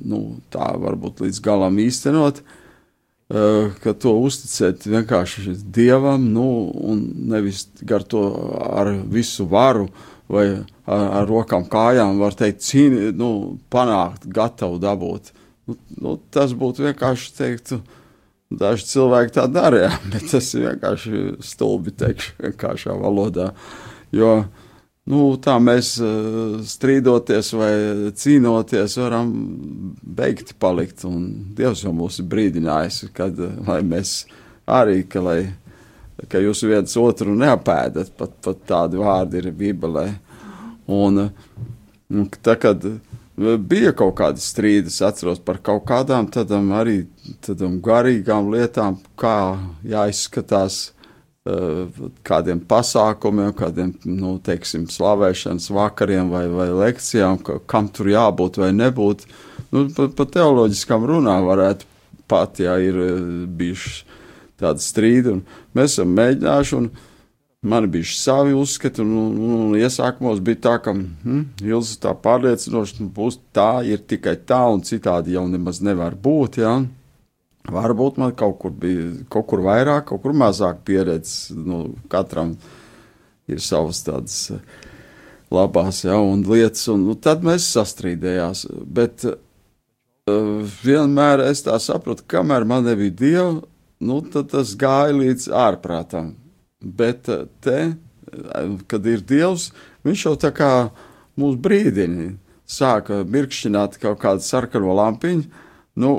nu, 0.07 0.23
tā 0.55 0.71
varbūt 0.79 1.25
līdz 1.27 1.43
galam 1.43 1.83
īstenot. 1.83 2.43
Uh, 3.27 3.73
ka 3.83 3.91
to 3.99 4.13
uzticēt 4.23 4.85
vienkārši 4.87 5.57
dievam, 5.75 6.29
nu, 6.31 6.47
un 6.71 7.01
nevis 7.33 7.65
gar 7.83 8.05
to 8.07 8.23
ar 8.71 8.93
visu 9.11 9.49
varu, 9.51 9.89
vai 10.31 10.63
ar, 10.87 11.05
ar 11.21 11.29
rokām, 11.29 11.67
kājām, 11.71 12.21
var 12.23 12.37
teikt, 12.39 12.65
cīni, 12.67 13.11
nu, 13.17 13.31
panākt, 13.73 14.27
gatavu 14.33 14.81
dabūt. 14.83 15.33
Nu, 15.67 15.79
nu, 16.03 16.15
tas 16.33 16.55
būtu 16.57 16.87
vienkārši 16.87 17.33
teikt, 17.37 17.75
daži 18.55 18.87
cilvēki 18.93 19.35
tā 19.39 19.49
darīja, 19.51 19.91
bet 20.13 20.31
tas 20.31 20.53
ir 20.55 20.69
vienkārši 20.71 21.25
stulbi 21.45 21.95
teikšu 21.97 22.39
vienkāršā 22.45 22.97
valodā. 23.03 23.51
Jo 24.15 24.39
nu, 25.11 25.21
tā 25.43 25.59
mēs 25.63 25.97
uh, 26.03 26.57
strīdoties 26.67 27.53
vai 27.59 27.75
cīnoties 28.19 28.97
varam 29.03 29.35
beigti 30.03 30.57
palikt. 30.59 31.05
Un 31.07 31.29
Dievs 31.59 31.85
jau 31.85 31.95
mūs 31.95 32.23
ir 32.23 32.31
brīdinājis, 32.31 33.05
kad 33.15 33.39
mēs 33.87 34.21
arī, 34.67 35.03
ka 35.11 35.23
lai 35.23 35.41
ka 36.31 36.41
jūs 36.41 36.65
viens 36.67 36.97
otru 37.01 37.35
neapēdat, 37.37 38.15
pat, 38.17 38.33
pat 38.45 38.63
tādi 38.69 39.01
vārdi 39.01 39.43
ir 39.43 39.51
Bībelē. 39.57 40.07
Un, 40.07 40.15
un 40.87 41.31
tā, 42.43 42.57
kad 42.61 42.85
bija 43.37 43.93
kaut 43.97 44.17
kādi 44.17 44.41
strīdi, 44.41 44.91
es 44.93 45.03
atceros 45.05 45.41
par 45.45 45.61
kaut 45.65 45.85
kādām 45.89 46.29
tādām 46.33 46.71
arī 46.77 47.05
tādām 47.45 47.81
garīgām 47.85 48.49
lietām, 48.53 48.97
kā 49.21 49.59
jāizskatās 49.85 50.79
eh, 51.49 51.99
kādiem 52.27 52.63
pasākumiem, 52.69 53.53
kādiem, 53.57 53.93
nu, 54.09 54.37
teiksim, 54.43 54.87
slavēšanas 54.91 55.69
vakariem 55.77 56.33
vai, 56.33 56.47
vai 56.49 56.71
lekcijām, 56.73 57.43
ka, 57.45 57.61
kam 57.69 57.91
tur 57.93 58.09
jābūt 58.15 58.61
vai 58.63 58.73
nebūt. 58.77 59.27
Nu, 59.75 59.89
pa, 59.93 60.09
pa 60.09 60.29
teoloģiskām 60.39 61.05
runām 61.05 61.45
varētu 61.51 61.93
pat, 62.31 62.63
ja 62.65 62.79
ir 62.81 63.03
eh, 63.05 63.21
bijuši 63.59 64.23
tādi 64.57 64.81
strīdi, 64.81 65.37
un 65.37 65.45
mēs 65.77 65.99
esam 65.99 66.17
mēģinājuši, 66.17 66.81
un 66.81 66.89
man 67.67 67.89
bija 67.91 68.05
savi 68.15 68.55
uzskati, 68.55 69.03
un, 69.03 69.13
un, 69.19 69.55
un 69.57 69.75
iesākumos 69.79 70.41
bija 70.45 70.61
tā, 70.69 70.75
ka 70.85 70.95
hm, 70.95 71.43
Ilza 71.67 71.99
tā 72.05 72.15
pārliecinoši 72.23 73.01
nu, 73.03 73.11
būs 73.17 73.41
tā, 73.57 73.83
ir 73.89 74.05
tikai 74.07 74.37
tā, 74.49 74.63
un 74.73 74.85
citādi 74.87 75.35
jau 75.35 75.47
nemaz 75.51 75.83
nevar 75.85 76.15
būt, 76.15 76.61
jā. 76.63 76.77
Varbūt 77.67 78.21
man 78.23 78.35
kaut 78.39 78.61
kur 78.63 78.71
bija, 78.71 79.09
kaut 79.33 79.49
kur 79.51 79.65
vairāk, 79.67 80.07
kaut 80.11 80.23
kur 80.23 80.37
mazāk 80.39 80.85
pieredzes, 80.87 81.51
nu, 81.51 81.97
katram 82.13 82.55
ir 83.51 83.63
savas 83.63 84.05
tādas 84.07 84.39
eh, 84.55 84.63
labās, 85.51 86.05
jā, 86.07 86.15
un 86.15 86.47
lietas, 86.47 86.87
un 86.93 87.03
nu, 87.09 87.19
tad 87.19 87.43
mēs 87.47 87.67
sastrīdējās, 87.75 88.69
bet 88.87 89.27
uh, 89.27 89.37
vienmēr 90.85 91.43
es 91.49 91.67
tā 91.67 91.79
sapratu, 91.83 92.27
kamēr 92.31 92.67
man 92.69 92.87
nebija 92.87 93.19
Dieva, 93.19 93.53
nu, 93.99 94.23
tad 94.31 94.53
tas 94.55 94.75
gāja 94.79 95.15
līdz 95.19 95.51
ārprātam. 95.67 96.35
Bet 96.87 97.31
eh, 97.33 97.47
te 97.65 97.81
kad 98.89 99.07
ir 99.07 99.23
Dievs, 99.27 99.71
viņš 100.07 100.25
jau 100.27 100.35
tā 100.41 100.53
kā 100.55 100.71
mūs 101.39 101.59
brīdina, 101.61 102.35
sāka 102.67 103.23
mirkšķināt 103.29 104.01
kaut 104.03 104.21
kādu 104.23 104.45
sarkano 104.45 104.95
lampiņu, 104.99 105.47
nu, 106.03 106.13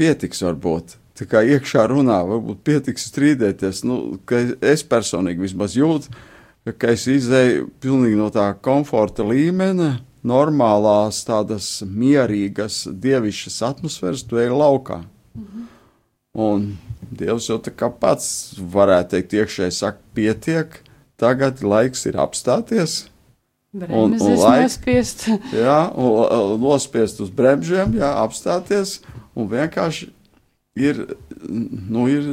pietiks 0.00 0.42
varbūt. 0.46 0.96
Tā 1.18 1.26
kā 1.28 1.42
iekšā 1.44 1.84
runā, 1.90 2.22
varbūt 2.24 2.62
pietiks 2.64 3.10
strīdēties. 3.10 3.82
Nu, 3.84 4.16
es 4.64 4.84
personīgi 4.88 5.44
vismaz 5.44 5.76
jūtu, 5.76 6.14
ka 6.80 6.94
es 6.94 7.04
izēju 7.10 7.68
pilnīgi 7.82 8.16
no 8.16 8.30
tā 8.32 8.46
komforta 8.64 9.26
līmeņa, 9.28 9.90
normālās, 10.24 11.20
tādas 11.28 11.68
mierīgas, 11.84 12.86
dievišķas 12.88 13.60
atmosfēras, 13.68 14.24
tu 14.28 14.40
ej 14.40 14.52
laukā. 14.52 15.02
Mhm. 15.36 15.68
Un 16.40 16.66
Dievs 17.10 17.48
jau 17.50 17.58
tā 17.62 17.72
kā 17.74 17.90
pats 17.90 18.56
varētu 18.58 19.16
teikt, 19.16 19.34
iekšēji 19.40 19.74
saka, 19.74 19.98
pietiek, 20.14 20.76
tagad 21.20 21.64
laiks 21.66 22.06
ir 22.06 22.18
apstāties. 22.22 23.02
Un, 23.74 23.86
un 23.90 24.14
laiks 24.14 24.78
nospiest. 24.78 25.26
jā, 25.66 25.80
un, 25.94 26.56
nospiest 26.62 27.20
uz 27.22 27.30
bremžiem, 27.34 27.98
jā, 27.98 28.10
apstāties 28.22 28.98
un 29.38 29.50
vienkārši 29.50 30.10
ir, 30.78 31.04
nu, 31.50 32.06
ir 32.10 32.26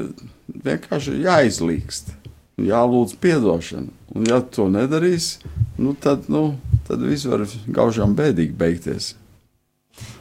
vienkārši 0.66 1.20
jāizlīkst, 1.26 2.14
jālūdz 2.62 3.18
piedošana. 3.22 3.94
Un 4.18 4.30
ja 4.30 4.40
to 4.42 4.66
nedarīs, 4.72 5.38
nu, 5.78 5.94
tad, 5.94 6.30
nu, 6.32 6.56
tad 6.88 7.04
viss 7.06 7.28
var 7.30 7.46
gaužām 7.70 8.16
bēdīgi 8.18 8.56
beigties. 8.58 9.14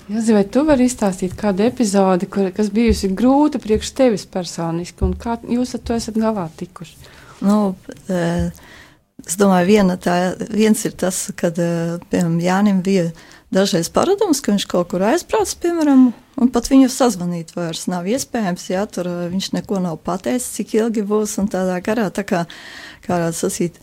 Jāzi, 0.07 0.37
vai 0.37 0.45
tu 0.47 0.63
vari 0.63 0.87
izstāstīt 0.87 1.33
kādu 1.39 1.65
epizodi, 1.67 2.29
kur, 2.31 2.53
kas 2.55 2.69
bijusi 2.71 3.11
grūta 3.17 3.59
priekš 3.63 3.91
tevis 3.99 4.27
personiski, 4.31 5.03
un 5.03 5.17
kā 5.19 5.35
jūs 5.51 5.75
ar 5.75 5.83
to 5.83 5.97
esat 5.99 6.21
galā 6.23 6.45
tikuši? 6.61 6.95
Nu, 7.43 7.75
es 8.07 9.39
domāju, 9.41 9.67
viena 9.67 9.97
tā, 9.99 10.37
viens 10.47 10.85
ir 10.87 10.95
tas, 10.95 11.25
kad, 11.35 11.59
piemēram, 11.59 12.39
Jānim 12.45 12.79
bija 12.87 13.09
dažreiz 13.51 13.91
paradums, 13.91 14.39
ka 14.45 14.55
viņš 14.55 14.69
kaut 14.71 14.93
kur 14.93 15.03
aizbrauc, 15.11 15.51
piemēram, 15.63 16.09
un 16.39 16.55
pat 16.55 16.71
viņu 16.71 16.87
sazvanīt 16.93 17.51
vairs 17.59 17.89
nav 17.91 18.07
iespējams, 18.07 18.71
jā, 18.71 18.87
tur 18.87 19.11
viņš 19.35 19.53
neko 19.59 19.83
nav 19.83 19.99
pateicis, 20.07 20.53
cik 20.55 20.79
ilgi 20.79 21.03
būs, 21.07 21.35
un 21.43 21.51
tādā 21.51 21.81
garā, 21.83 22.13
tā 22.15 22.23
kā, 22.27 22.47
kā 23.03 23.17
varētu 23.19 23.43
sasīt, 23.43 23.83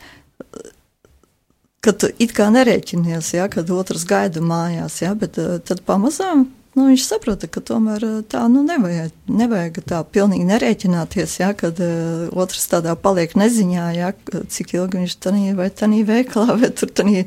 ka 1.84 1.94
tu 1.94 2.10
it 2.24 2.34
kā 2.36 2.50
nerēķinies, 2.54 3.34
ja, 3.38 3.48
kad 3.52 3.72
otrs 3.74 4.08
gaida 4.10 4.44
mājās, 4.44 5.02
ja, 5.04 5.14
bet 5.20 5.40
uh, 5.42 5.58
tad 5.64 5.84
pamazām 5.88 6.48
nu, 6.74 6.88
viņš 6.90 7.06
saprata, 7.06 7.48
ka 7.52 7.62
tomēr 7.66 8.06
eh, 8.08 8.14
tā 8.30 8.44
nu, 8.52 8.64
nevajag, 8.66 9.14
nevajag 9.30 9.80
tā 9.90 10.02
pilnīgi 10.16 10.48
nerēķināties, 10.50 11.38
ja, 11.42 11.52
kad 11.58 11.80
uh, 11.84 12.26
otrs 12.40 12.66
tādā 12.72 12.96
paliek 13.00 13.36
neziņā, 13.38 13.88
ja, 13.98 14.12
cik 14.56 14.76
ilgi 14.78 15.04
viņš 15.04 15.18
tanī 15.24 15.54
vai 15.58 15.70
tanī 15.70 16.04
veiklā, 16.08 16.48
vai 16.62 16.72
tur 16.74 16.90
tanī 16.90 17.26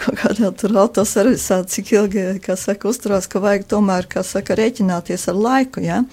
kaut 0.00 0.20
kādā 0.22 0.52
tur 0.56 0.76
autoservisā, 0.84 1.62
cik 1.68 1.92
ilgi, 1.98 2.28
kā 2.44 2.56
saka, 2.56 2.88
uzturās, 2.90 3.28
ka 3.30 3.42
vajag 3.44 3.68
tomēr, 3.74 4.08
kā 4.10 4.24
saka, 4.26 4.56
rēķināties 4.58 5.28
ar 5.32 5.42
laiku, 5.48 5.84
ja. 5.84 6.04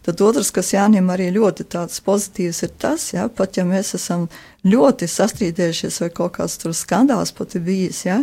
Tad 0.00 0.20
otrs, 0.24 0.48
kas 0.56 0.72
jāņem 0.72 1.10
arī 1.12 1.28
ļoti 1.34 1.66
tāds 1.74 2.00
pozitīvs, 2.04 2.62
ir 2.64 2.70
tas, 2.80 3.10
ja, 3.12 3.26
pat 3.28 3.58
ja 3.60 3.66
mēs 3.68 3.92
esam 3.98 4.30
ļoti 4.66 5.08
sastrīdējušies 5.08 6.00
vai 6.04 6.10
kaut 6.14 6.36
kāds 6.38 6.58
tur 6.60 6.74
skandāls 6.76 7.32
pat 7.36 7.56
ir 7.56 7.64
bijis, 7.66 8.04
ja, 8.06 8.20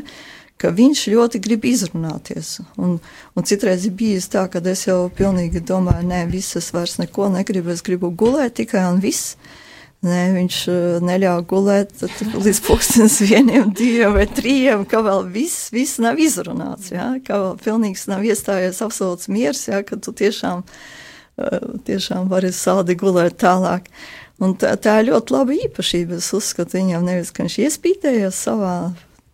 ka 0.62 0.71
viņš 0.73 1.04
ļoti 1.13 1.41
grib 1.43 1.67
izrunāties. 1.69 2.58
Un, 2.82 2.97
un 3.38 3.47
citreiz 3.47 3.86
ir 3.88 3.95
bijis 3.97 4.30
tā, 4.34 4.47
ka 4.52 4.62
es 4.71 4.88
jau 4.88 5.06
pilnīgi 5.13 5.62
domāju, 5.62 6.08
nē, 6.10 6.26
visas 6.32 6.71
vairs 6.73 6.97
neko 7.02 7.30
negribu, 7.34 7.73
es 7.73 7.86
gribu 7.86 8.12
gulēt 8.12 8.58
tikai 8.62 8.88
un 8.89 9.02
viss. 9.04 9.38
Nē, 10.06 10.28
viņš 10.36 10.58
uh, 10.69 10.82
neļāva 11.02 11.41
gulēt 11.50 12.04
līdz 12.06 12.60
pusdienas 12.67 13.15
vieniem, 13.26 13.71
diviem 13.73 14.13
vai 14.13 14.28
trijiem, 14.30 14.84
ka 14.89 15.02
vēl 15.06 15.26
viss, 15.34 15.71
viss 15.73 15.97
nav 16.02 16.21
izrunāts, 16.21 16.91
ja? 16.93 17.15
ka 17.26 17.39
vēl 17.41 17.58
pilnīgs 17.63 18.06
nav 18.12 18.21
iestājies 18.26 18.84
absolūts 18.86 19.26
miers, 19.34 19.63
ja? 19.71 19.82
ka 19.82 19.97
tu 19.97 20.13
tiešām 20.13 20.62
uh, 20.62 21.73
tiešām 21.89 22.30
var 22.30 22.45
saldi 22.54 22.97
gulēt 22.97 23.39
tālāk. 23.41 23.89
Un 24.43 24.54
tā, 24.60 24.76
tā 24.78 25.00
ir 25.02 25.10
ļoti 25.10 25.34
laba 25.34 25.56
īpašība. 25.56 26.19
Es 26.21 26.30
uzskatu, 26.38 26.78
viņam 26.78 27.06
nevis, 27.08 27.32
ka 27.34 27.45
viņš 27.45 27.56
iespītējies 27.65 28.41
savā, 28.47 28.73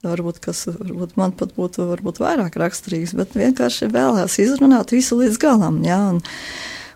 varbūt, 0.06 0.39
kas 0.44 0.66
varbūt 0.70 1.18
man 1.20 1.34
pat 1.36 1.52
būtu 1.58 1.89
varbūt 1.89 2.22
vairāk 2.24 2.56
raksturīgs, 2.60 3.16
bet 3.20 3.36
vienkārši 3.36 3.92
vēlēs 3.92 4.39
izrunāt 4.44 4.96
visu 4.96 5.20
līdz 5.20 5.42
galam. 5.44 5.84
Ja? 5.88 6.06
Un, 6.13 6.24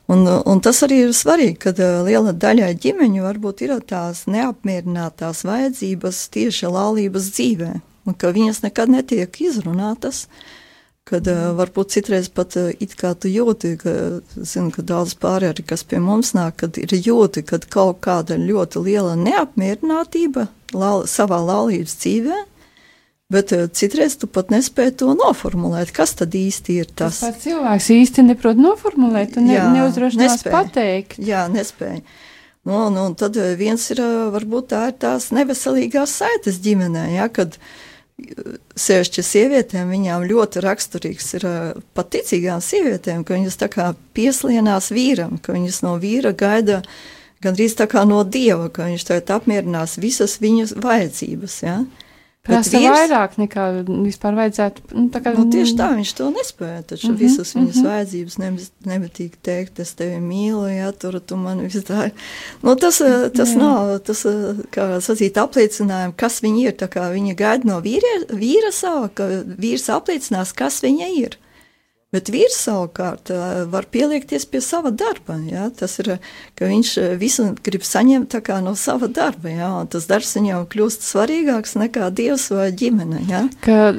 Un, 0.07 0.21
un 0.23 0.61
tas 0.63 0.77
arī 0.85 1.01
ir 1.03 1.09
svarīgi, 1.11 1.57
ka 1.65 1.73
liela 2.07 2.31
daļa 2.31 2.69
ģimeņu 2.79 3.25
varbūt 3.25 3.65
ir 3.65 3.73
tās 3.83 4.21
neapmierinātās 4.31 5.41
vajadzības 5.43 6.21
tieši 6.31 6.69
laulības 6.71 7.27
dzīvē, 7.35 7.73
un 8.07 8.15
ka 8.15 8.31
viņas 8.31 8.61
nekad 8.63 8.93
netiek 8.93 9.35
izrunātas. 9.43 10.21
Uh, 10.23 10.66
Kad 11.07 11.27
uh, 11.31 11.53
varbūt 11.55 11.93
citreiz 11.95 12.27
pat 12.27 12.57
uh, 12.59 12.67
it 12.83 12.97
kā 12.99 13.13
tu 13.15 13.29
jūti, 13.31 13.77
ka, 13.79 13.91
zinu, 14.35 14.73
ka 14.75 14.83
daudz 14.83 15.13
pārējie, 15.21 15.63
kas 15.69 15.85
pie 15.87 16.01
mums 16.03 16.33
nāk, 16.35 16.57
kad 16.63 16.79
ir 16.81 16.91
jūti, 16.91 17.45
ka 17.47 17.61
kaut 17.63 18.01
kāda 18.03 18.35
ļoti 18.41 18.83
liela 18.83 19.15
neapmierinātība 19.19 20.49
lau, 20.75 21.05
savā 21.07 21.39
laulības 21.47 21.95
dzīvē, 22.03 22.41
bet 23.31 23.55
uh, 23.55 23.69
citreiz 23.71 24.17
tu 24.19 24.27
pat 24.27 24.51
nespēji 24.51 24.97
to 24.99 25.15
noformulēt. 25.15 25.95
Kas 25.95 26.17
tad 26.19 26.35
īsti 26.35 26.79
ir 26.83 26.91
tas? 26.91 27.23
Tas 27.23 27.39
cilvēks 27.45 27.91
īsti 27.95 28.27
neprot 28.27 28.59
noformulēt 28.59 29.39
un 29.39 29.47
ne, 29.47 29.61
neuzdrošinās 29.79 30.43
pateikt. 30.51 31.21
Jā, 31.23 31.47
nespēja. 31.53 32.03
Nu, 32.67 32.89
nu, 32.91 33.13
tad 33.15 33.39
viens 33.55 33.85
ir, 33.95 34.03
varbūt 34.35 34.73
tā 34.73 34.87
ir 34.91 34.97
tās 34.99 35.31
neveselīgās 35.31 36.19
saites 36.19 36.59
ģimenē, 36.59 37.13
ja, 37.15 37.31
kad 37.31 37.55
uh, 37.55 37.75
Sevišķi 38.17 39.21
sievietēm 39.21 39.91
viņām 39.93 40.23
ļoti 40.25 40.61
raksturīgs 40.65 41.27
ir 41.37 41.43
paticīgām 41.97 42.63
sievietēm, 42.65 43.21
ka 43.21 43.35
viņas 43.37 43.59
tā 43.61 43.67
kā 43.69 43.91
pieslienās 44.17 44.89
vīram, 44.89 45.35
ka 45.37 45.53
viņas 45.53 45.83
no 45.85 45.93
vīra 46.01 46.31
gaida 46.33 46.81
gandrīz 47.45 47.77
tā 47.77 47.85
kā 47.91 48.07
no 48.09 48.23
dieva, 48.25 48.71
ka 48.73 48.89
viņš 48.89 49.05
tagad 49.05 49.35
apmierinās 49.37 49.99
visas 50.01 50.39
viņas 50.41 50.73
vajadzības. 50.81 51.59
Ja? 51.67 51.77
Prasa 52.47 52.79
vīrs, 52.79 52.93
vairāk 52.93 53.33
nekā 53.41 53.63
vispār 54.05 54.37
vajadzētu. 54.37 54.83
Nu, 54.95 55.07
kā, 55.11 55.33
nu, 55.35 55.45
tieši 55.51 55.75
tā, 55.79 55.89
viņš 55.97 56.13
to 56.17 56.29
nespēja. 56.31 56.83
Taču 56.93 57.09
mm 57.09 57.13
-hmm, 57.13 57.19
visas 57.19 57.55
viņas 57.55 57.75
mm 57.75 57.81
-hmm. 57.81 57.87
vajadzības 57.89 58.37
nemitīgi 58.91 59.41
teikt, 59.43 59.79
es 59.83 59.93
tevi 59.93 60.21
mīlu, 60.23 60.67
ja 60.71 60.91
tur 60.91 61.19
tu 61.19 61.35
man 61.35 61.59
viss 61.65 61.83
tā. 61.87 62.11
Nu, 62.63 62.75
tas 62.75 63.01
tas 63.33 63.49
Jā. 63.49 63.57
nav, 63.57 63.99
tas, 63.99 64.23
kā 64.71 65.01
sacīt, 65.01 65.37
apliecinājumi, 65.37 66.13
kas 66.15 66.41
viņi 66.41 66.67
ir. 66.67 66.73
Tā 66.73 66.87
kā 66.87 67.11
viņa 67.11 67.35
gaida 67.35 67.67
no 67.67 67.81
vīrie, 67.81 68.15
vīra 68.29 68.71
savu, 68.71 69.09
ka 69.13 69.27
vīrs 69.59 69.89
apliecinās, 69.89 70.53
kas 70.53 70.81
viņa 70.81 71.07
ir. 71.17 71.37
Bet 72.15 72.29
vīrs 72.31 72.55
savukārt 72.63 73.27
var 73.67 73.83
pieliekties 73.91 74.45
pie 74.47 74.61
sava 74.63 74.93
darba. 74.95 75.35
Ja? 75.43 75.65
Tas 75.75 75.97
ir, 75.99 76.13
ka 76.55 76.69
viņš 76.69 76.91
visu 77.19 77.49
grib 77.65 77.83
saņemt 77.83 78.37
no 78.63 78.75
sava 78.79 79.09
darba. 79.11 79.51
Ja? 79.51 79.71
Tas 79.91 80.07
darbs 80.07 80.31
viņam 80.37 80.63
kļūst 80.71 81.03
svarīgāks 81.03 81.75
nekā 81.75 82.07
dievs 82.15 82.47
vai 82.55 82.69
ģimene. 82.71 83.25
Ja, 83.27 83.43
ka, 83.59 83.91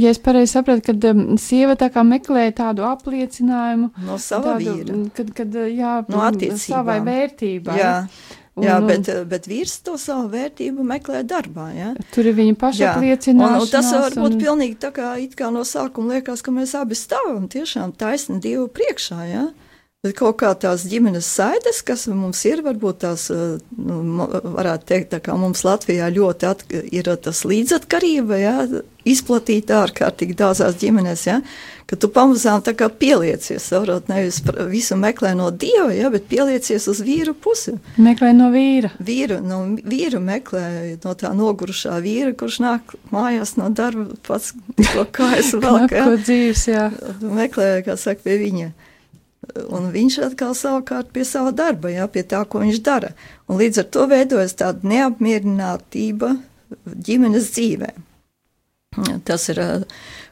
ja 0.00 0.14
es 0.14 0.22
pareizi 0.24 0.56
sapratu, 0.56 0.88
kad 0.88 1.04
sieva 1.42 1.76
tā 1.76 1.90
kā 1.92 2.00
meklē 2.06 2.48
tādu 2.56 2.88
apliecinājumu 2.88 3.92
no 4.08 4.16
sava 4.16 4.54
tādu, 4.54 4.78
vīra, 4.80 5.00
kad, 5.20 5.34
kad 5.36 5.62
jā, 5.68 5.98
no 6.08 6.56
savai 6.64 7.02
vērtībai. 7.04 7.76
Jā. 7.76 7.94
Un, 8.60 8.66
jā, 8.68 8.76
bet, 8.84 9.08
bet 9.30 9.48
vīrs 9.50 9.78
to 9.86 9.96
savu 10.00 10.28
vērtību 10.34 10.84
meklē 10.86 11.22
darbā. 11.28 11.70
Ja? 11.72 11.94
Tur 12.14 12.28
ir 12.28 12.36
viņa 12.36 12.58
paša 12.60 12.92
apliecināšana. 12.92 13.70
Tas 13.72 13.90
var 13.96 14.18
būt 14.18 14.36
un... 14.36 14.38
pilnīgi 14.42 14.78
tā 14.82 14.92
kā, 14.94 15.14
kā 15.38 15.50
no 15.54 15.64
sākuma 15.66 16.18
liekas, 16.18 16.44
ka 16.44 16.54
mēs 16.54 16.76
abi 16.78 16.98
stāvam 16.98 17.48
tiešām 17.50 17.96
taisni 17.98 18.38
Dievu 18.44 18.68
priekšā. 18.72 19.20
Ja? 19.30 19.48
Bet 20.00 20.14
kaut 20.16 20.38
kā 20.40 20.54
tās 20.56 20.86
ģimenes 20.88 21.26
saites, 21.28 21.82
kas 21.84 22.06
mums 22.08 22.38
ir, 22.48 22.62
varbūt 22.64 23.02
tās, 23.02 23.26
eh, 23.34 23.58
nu, 23.76 24.28
varētu 24.56 24.86
teikt, 24.88 25.10
tā 25.12 25.18
kā 25.20 25.34
mums 25.36 25.60
Latvijā 25.66 26.06
ļoti 26.14 26.54
ir 26.88 27.10
tas 27.20 27.42
līdzatkarība, 27.44 28.38
ja, 28.40 28.54
izplatīta 29.04 29.82
ārkārtīgi 29.84 30.38
daudzās 30.40 30.78
ģimenēs, 30.80 31.26
ja, 31.28 31.36
ka 31.90 31.96
tu 31.98 32.06
pamazām 32.12 32.62
tā 32.62 32.70
kā 32.78 32.86
pieliecies, 32.86 33.64
varot 33.74 34.06
nevis 34.10 34.38
visu 34.70 34.94
meklē 35.00 35.32
no 35.34 35.48
Dieva, 35.50 35.90
ja, 35.90 36.10
bet 36.12 36.28
pieliecies 36.30 36.86
uz 36.90 37.00
vīru 37.02 37.34
pusi. 37.34 37.74
Meklē 37.98 38.30
no 38.36 38.52
vīra. 38.54 38.92
Vīru, 39.02 39.40
no 39.42 39.62
vīru 39.74 40.20
meklē, 40.22 40.62
no 41.02 41.14
tā 41.18 41.32
nogurušā 41.34 41.96
vīra, 42.04 42.30
kurš 42.38 42.60
nāk 42.62 42.94
mājās 43.10 43.56
no 43.58 43.66
darba 43.74 44.06
pats, 44.26 44.52
ko 44.92 45.06
kājas 45.18 45.50
vēl, 45.64 45.80
ja. 45.90 46.06
dzīves, 46.14 46.62
jā. 46.70 46.84
Meklē, 47.26 47.72
kā 47.86 47.98
saka, 47.98 48.22
pie 48.28 48.38
viņa. 48.44 48.70
Un 49.74 49.88
viņš 49.90 50.20
atkal 50.28 50.54
savukārt 50.54 51.10
pie 51.10 51.24
sava 51.26 51.50
darba, 51.56 51.90
jā, 51.90 52.06
pie 52.12 52.22
tā, 52.22 52.44
ko 52.46 52.62
viņš 52.62 52.78
dara. 52.86 53.10
Un 53.50 53.58
līdz 53.58 53.82
ar 53.82 53.90
to 53.90 54.06
veidojas 54.12 54.54
tāda 54.62 54.86
neapmierinātība 54.86 56.36
ģimenes 56.86 57.50
dzīvē. 57.56 57.90
Tas 59.26 59.48
ir 59.52 59.60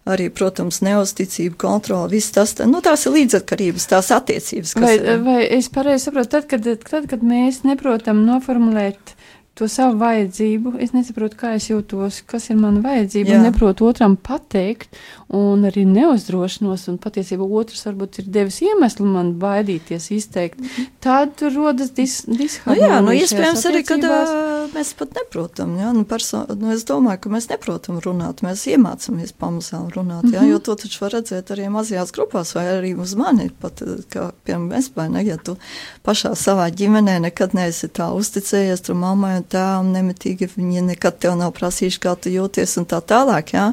arī, 0.08 0.28
protams, 0.34 0.80
neusticība, 0.84 1.56
kontrola, 1.60 2.08
viss 2.10 2.32
tas, 2.34 2.54
nu, 2.68 2.80
tās 2.84 3.06
ir 3.06 3.16
līdzatkarības, 3.18 3.88
tās 3.90 4.10
attiecības. 4.14 4.74
Vai, 4.80 4.94
ir. 4.98 5.22
vai 5.24 5.40
es 5.58 5.70
pareizi 5.72 6.08
saprotu, 6.08 6.32
tad 6.36 6.48
kad, 6.50 6.68
tad, 6.88 7.08
kad 7.10 7.24
mēs 7.26 7.62
neprotam 7.68 8.24
noformulēt 8.26 9.14
to 9.58 9.66
savu 9.68 9.98
vajadzību. 10.00 10.76
Es 10.84 10.92
nesaprotu, 10.94 11.36
kā 11.40 11.54
es 11.58 11.66
jūtos, 11.70 12.20
kas 12.30 12.48
ir 12.52 12.56
mana 12.60 12.80
vajadzība, 12.84 13.34
un 13.38 13.46
neprotu 13.48 13.88
otram 13.88 14.14
pateikt, 14.16 14.94
un 15.34 15.66
arī 15.68 15.82
neuzdrošinos, 15.88 16.86
un 16.92 16.98
patiesībā 17.02 17.44
otrs 17.60 17.82
varbūt 17.88 18.20
ir 18.22 18.28
devis 18.38 18.60
iemeslu 18.64 19.06
man 19.06 19.34
baidīties 19.42 20.10
izteikt. 20.14 20.62
Tad 21.04 21.34
tur 21.40 21.52
rodas 21.56 21.90
dis 21.96 22.20
Nu, 22.28 22.36
disharmonija. 22.38 22.88
jā, 22.88 23.00
nu, 23.04 23.12
iespējams 23.16 23.64
arī, 23.70 23.82
ka 23.84 23.94
attiecībās. 23.98 24.72
mēs 24.74 24.92
pat 24.98 25.14
neprotam. 25.18 25.74
Jā, 25.80 25.92
nu, 25.96 26.04
perso, 26.08 26.44
nu, 26.58 26.70
es 26.74 26.84
domāju, 26.88 27.20
ka 27.24 27.30
mēs 27.34 27.48
neprotam 27.50 27.98
runāt, 28.04 28.42
mēs 28.46 28.64
iemācāmies 28.72 29.32
pamazām 29.38 29.88
runāt, 29.94 30.24
jā, 30.32 30.40
Mhm. 30.42 30.50
jo 30.50 30.58
to 30.58 30.74
taču 30.76 31.00
var 31.04 31.10
redzēt 31.18 31.50
arī 31.54 31.68
mazajās 31.72 32.12
grupās, 32.12 32.54
vai 32.54 32.64
arī 32.78 32.94
uz 32.98 33.14
mani, 33.14 33.50
pat, 33.60 33.82
kā, 34.10 34.32
piemēram, 34.46 34.76
es 34.78 34.90
vai 34.94 35.08
ne, 35.08 35.24
ja 35.24 35.36
tu 35.36 35.56
pašā 36.04 36.32
savā 36.36 36.70
ģimenē 36.70 37.20
nekad 37.28 37.54
neesi 37.54 37.88
tā 37.88 38.10
uzticējies 38.14 38.82
tur 38.84 38.94
mammai 38.94 39.42
tēvam 39.52 39.90
nemitīgi, 39.94 40.50
viņi 40.54 40.84
nekad 40.90 41.18
tev 41.22 41.36
nav 41.40 41.54
prasījuši, 41.56 42.00
kā 42.04 42.14
tu 42.20 42.32
jūties 42.32 42.76
un 42.80 42.86
tā 42.90 43.00
tālāk, 43.00 43.54
jā, 43.56 43.66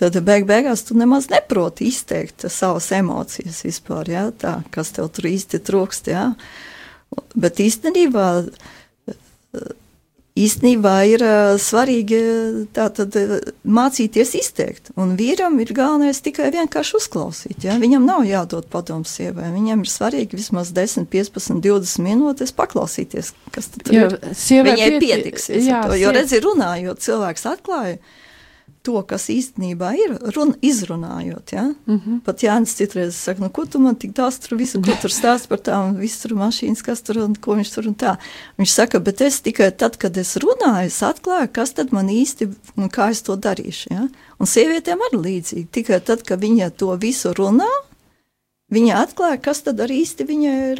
tad 0.00 0.18
beig 0.26 0.46
beigās 0.48 0.84
tu 0.88 0.96
nemaz 0.98 1.30
neproti 1.32 1.88
izteikt 1.90 2.48
savas 2.52 2.90
emocijas 2.96 3.64
vispār, 3.66 4.12
jā, 4.14 4.24
tā, 4.32 4.58
kas 4.74 4.94
tev 4.96 5.10
tur 5.14 5.30
īsti 5.32 5.62
trūkst, 5.68 6.12
jā. 6.14 6.30
Bet 7.34 7.60
īstenībā 7.64 8.28
īstenībā 10.38 10.92
ir 11.10 11.22
uh, 11.24 11.56
svarīgi 11.60 12.18
tātad, 12.76 13.16
uh, 13.18 13.38
mācīties 13.64 14.34
izteikt. 14.38 14.92
Un 15.00 15.16
vīram 15.18 15.58
ir 15.62 15.72
galvenais 15.76 16.20
tikai 16.24 16.50
vienkārši 16.54 16.96
uzklausīt. 17.00 17.66
Ja? 17.66 17.78
Viņam 17.82 18.06
nav 18.08 18.24
jādod 18.28 18.68
padomu 18.72 19.08
sievai. 19.08 19.50
Viņam 19.54 19.82
ir 19.84 19.90
svarīgi 19.92 20.38
vismaz 20.38 20.70
10, 20.76 21.08
15, 21.12 21.58
20 21.64 22.04
minūtes 22.06 22.54
paklausīties, 22.56 23.32
kas 23.54 23.70
tur 23.74 23.92
Jo 23.94 24.06
ir. 24.08 24.18
Viņai 24.68 24.88
pieti- 24.94 25.04
pietiksies. 25.06 25.66
jā, 25.66 25.82
to, 25.88 25.98
jo 25.98 26.14
redzi, 26.14 26.40
runājot, 26.44 27.02
cilvēks 27.04 27.46
atklāja 27.54 27.98
to, 28.82 29.00
kas 29.08 29.28
īstenībā 29.32 29.90
ir, 29.98 30.14
run, 30.34 30.54
izrunājot. 30.64 31.52
Ja? 31.52 31.64
Mm 31.86 32.00
-hmm. 32.00 32.20
Pat 32.24 32.42
Jānis 32.42 32.74
citreiz 32.74 33.16
saka, 33.16 33.42
nu, 33.42 33.50
ko 33.50 33.64
tu 33.66 33.78
man 33.78 33.96
tik 33.96 34.12
daudz 34.16 34.38
tur 34.38 34.58
visu, 34.58 34.82
ko 34.82 34.92
tur 35.02 35.10
stāst 35.10 35.48
par 35.48 35.58
tām, 35.58 35.96
visu 35.96 36.28
tur 36.28 36.36
mašīnas, 36.36 36.82
kas 36.82 37.02
tur 37.02 37.18
un 37.18 37.34
ko 37.34 37.54
viņš 37.54 37.74
tur 37.74 37.88
un 37.88 37.94
tā. 37.94 38.16
Viņš 38.58 38.72
saka, 38.72 39.00
bet 39.00 39.20
es 39.20 39.40
tikai 39.40 39.70
tad, 39.70 39.96
kad 39.96 40.16
es 40.16 40.36
runāju, 40.36 40.86
es 40.86 41.02
atklāju, 41.02 41.48
kas 41.52 41.72
tad 41.72 41.92
man 41.92 42.08
īsti, 42.08 42.48
un 42.76 42.88
kā 42.88 43.10
es 43.10 43.22
to 43.22 43.36
darīšu. 43.36 43.86
Ja? 43.90 44.08
Un 44.38 44.46
sievietēm 44.46 44.98
arī 45.10 45.22
līdzīgi, 45.22 45.66
tikai 45.72 46.00
tad, 46.00 46.22
kad 46.22 46.40
viņa 46.40 46.70
to 46.70 46.96
visu 46.96 47.32
runā, 47.32 47.70
viņa 48.70 49.02
atklāja, 49.02 49.40
kas 49.42 49.62
tad 49.62 49.80
arī 49.80 50.02
īsti 50.04 50.24
viņa 50.24 50.52
ir, 50.70 50.78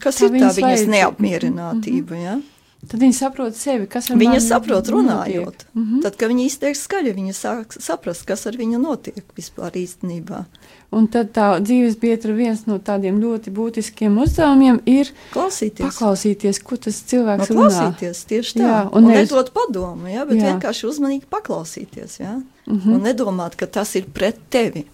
kas 0.00 0.16
Tā 0.16 0.24
ir 0.24 0.30
tā 0.30 0.34
viņas 0.34 0.56
viņas 0.56 0.86
neapmierinātība. 0.86 2.16
Ja? 2.16 2.40
Tad 2.88 3.00
viņi 3.00 3.14
saprot 3.14 3.54
sevi, 3.56 3.86
kas 3.86 4.10
ar 4.10 4.16
Viņa 4.16 4.40
saprot, 4.40 4.84
runājot. 4.88 5.44
notiek. 5.44 5.64
Mhm. 5.74 6.00
Tad, 6.02 6.16
kad 6.16 6.30
viņa 6.30 6.44
izteiks 6.46 6.82
skaļi, 6.86 7.14
viņa 7.14 7.32
sāk 7.34 7.72
saprast, 7.80 8.24
kas 8.26 8.46
ar 8.46 8.52
viņu 8.52 8.80
notiek 8.80 9.24
vispār 9.36 9.70
īstenībā. 9.72 10.44
Un 10.92 11.08
tad 11.08 11.32
tā 11.32 11.58
dzīves 11.60 11.96
biedra 11.98 12.32
viens 12.36 12.66
no 12.66 12.78
tādiem 12.78 13.18
ļoti 13.20 13.50
būtiskiem 13.50 14.18
uzdevumiem 14.22 14.80
ir 14.86 15.10
Klausīties. 15.32 15.82
paklausīties, 15.90 16.62
ko 16.62 16.76
tas 16.76 17.02
cilvēks 17.02 17.50
No 17.50 17.56
runā. 17.56 17.70
klausīties 17.70 18.24
tieši 18.30 18.54
tā. 18.54 18.60
Jā, 18.60 18.68
Jā, 18.84 18.92
un 18.92 19.04
un 19.04 19.10
nevis- 19.10 19.30
nedot 19.30 19.50
padomu, 19.52 20.06
ja, 20.12 20.24
bet 20.24 20.36
Jā. 20.38 20.42
jā. 20.44 20.60
vienkārši 20.60 20.88
uzmanīgi 20.90 21.22
paklausīties. 21.30 22.20
Ja, 22.20 22.34
Mhm. 22.66 22.74
mm 22.76 22.80
-hmm. 22.80 22.94
Un 22.94 23.00
nedomāt, 23.02 23.56
ka 23.56 23.66
tas 23.66 23.94
ir 23.96 24.04
pret 24.12 24.38
tevi. 24.50 24.84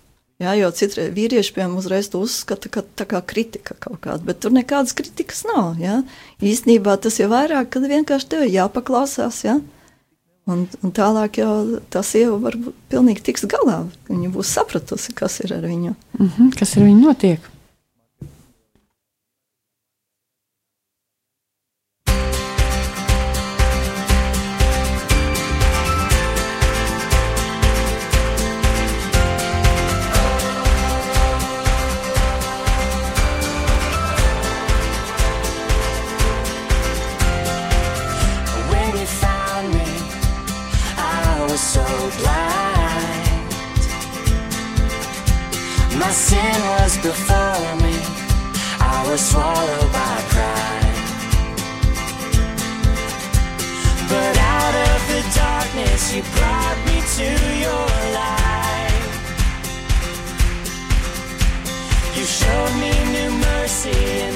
Jā, 0.40 0.55
jo 0.57 0.70
citreiz 0.72 1.11
vīrieši 1.12 1.53
piemēram 1.53 1.76
uzreiz 1.76 2.09
to 2.09 2.22
uzskata, 2.24 2.70
ka 2.72 2.81
tā 2.96 3.05
kā 3.09 3.20
kritika 3.29 3.74
kaut 3.76 3.98
kāda, 4.07 4.24
bet 4.24 4.40
tur 4.40 4.55
nekādas 4.57 4.94
kritikas 4.96 5.42
nav. 5.44 5.76
Ja? 5.83 5.98
Īsnībā 6.40 6.96
tas 7.05 7.18
ir 7.20 7.29
vairāk, 7.29 7.68
kad 7.74 7.85
vienkārši 7.85 8.31
tev 8.33 8.46
jāpaklausās. 8.48 9.42
Ja? 9.44 9.59
Un, 10.48 10.64
un 10.81 10.94
tālāk 10.96 11.42
jau 11.42 11.53
tā 11.92 12.00
sieva 12.07 12.38
var 12.40 12.57
būt 12.57 12.79
pilnīgi 12.88 13.26
tiks 13.29 13.44
galā. 13.53 13.83
Viņa 14.09 14.33
būs 14.33 14.55
sapratusi, 14.57 15.12
kas 15.18 15.42
ir 15.44 15.53
ar 15.59 15.68
viņu. 15.68 15.92
Mhm, 16.16 16.53
kas 16.57 16.79
ar 16.79 16.88
viņu 16.88 17.05
notiek? 17.05 17.50
see. 63.83 64.30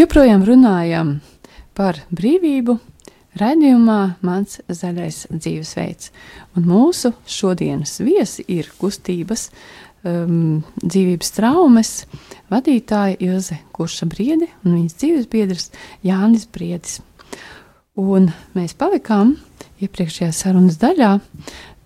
Joprojām 0.00 0.40
runājam 0.48 1.08
par 1.76 1.98
brīvību. 2.14 2.78
Raidījumā 3.36 3.98
mans 4.24 4.56
zaļais 4.64 5.26
dzīvesveids. 5.28 6.08
Un 6.56 6.64
mūsu 6.70 7.10
šodienas 7.28 7.98
viesi 8.00 8.46
ir 8.48 8.70
kustības 8.80 9.50
um, 9.50 10.62
dzīvības 10.80 11.34
traumas 11.36 11.92
vadītāja 12.48 13.18
Ilze 13.26 13.58
Kurša 13.76 14.08
Briedi 14.08 14.48
un 14.62 14.78
viņas 14.78 14.96
dzīves 15.02 15.28
biedrs 15.34 15.68
Jānis 16.06 16.48
Briedis. 16.48 17.02
Un 18.00 18.30
mēs 18.56 18.72
palikām 18.80 19.34
iepriekšējā 19.84 20.32
sarunas 20.32 20.80
daļā 20.80 21.18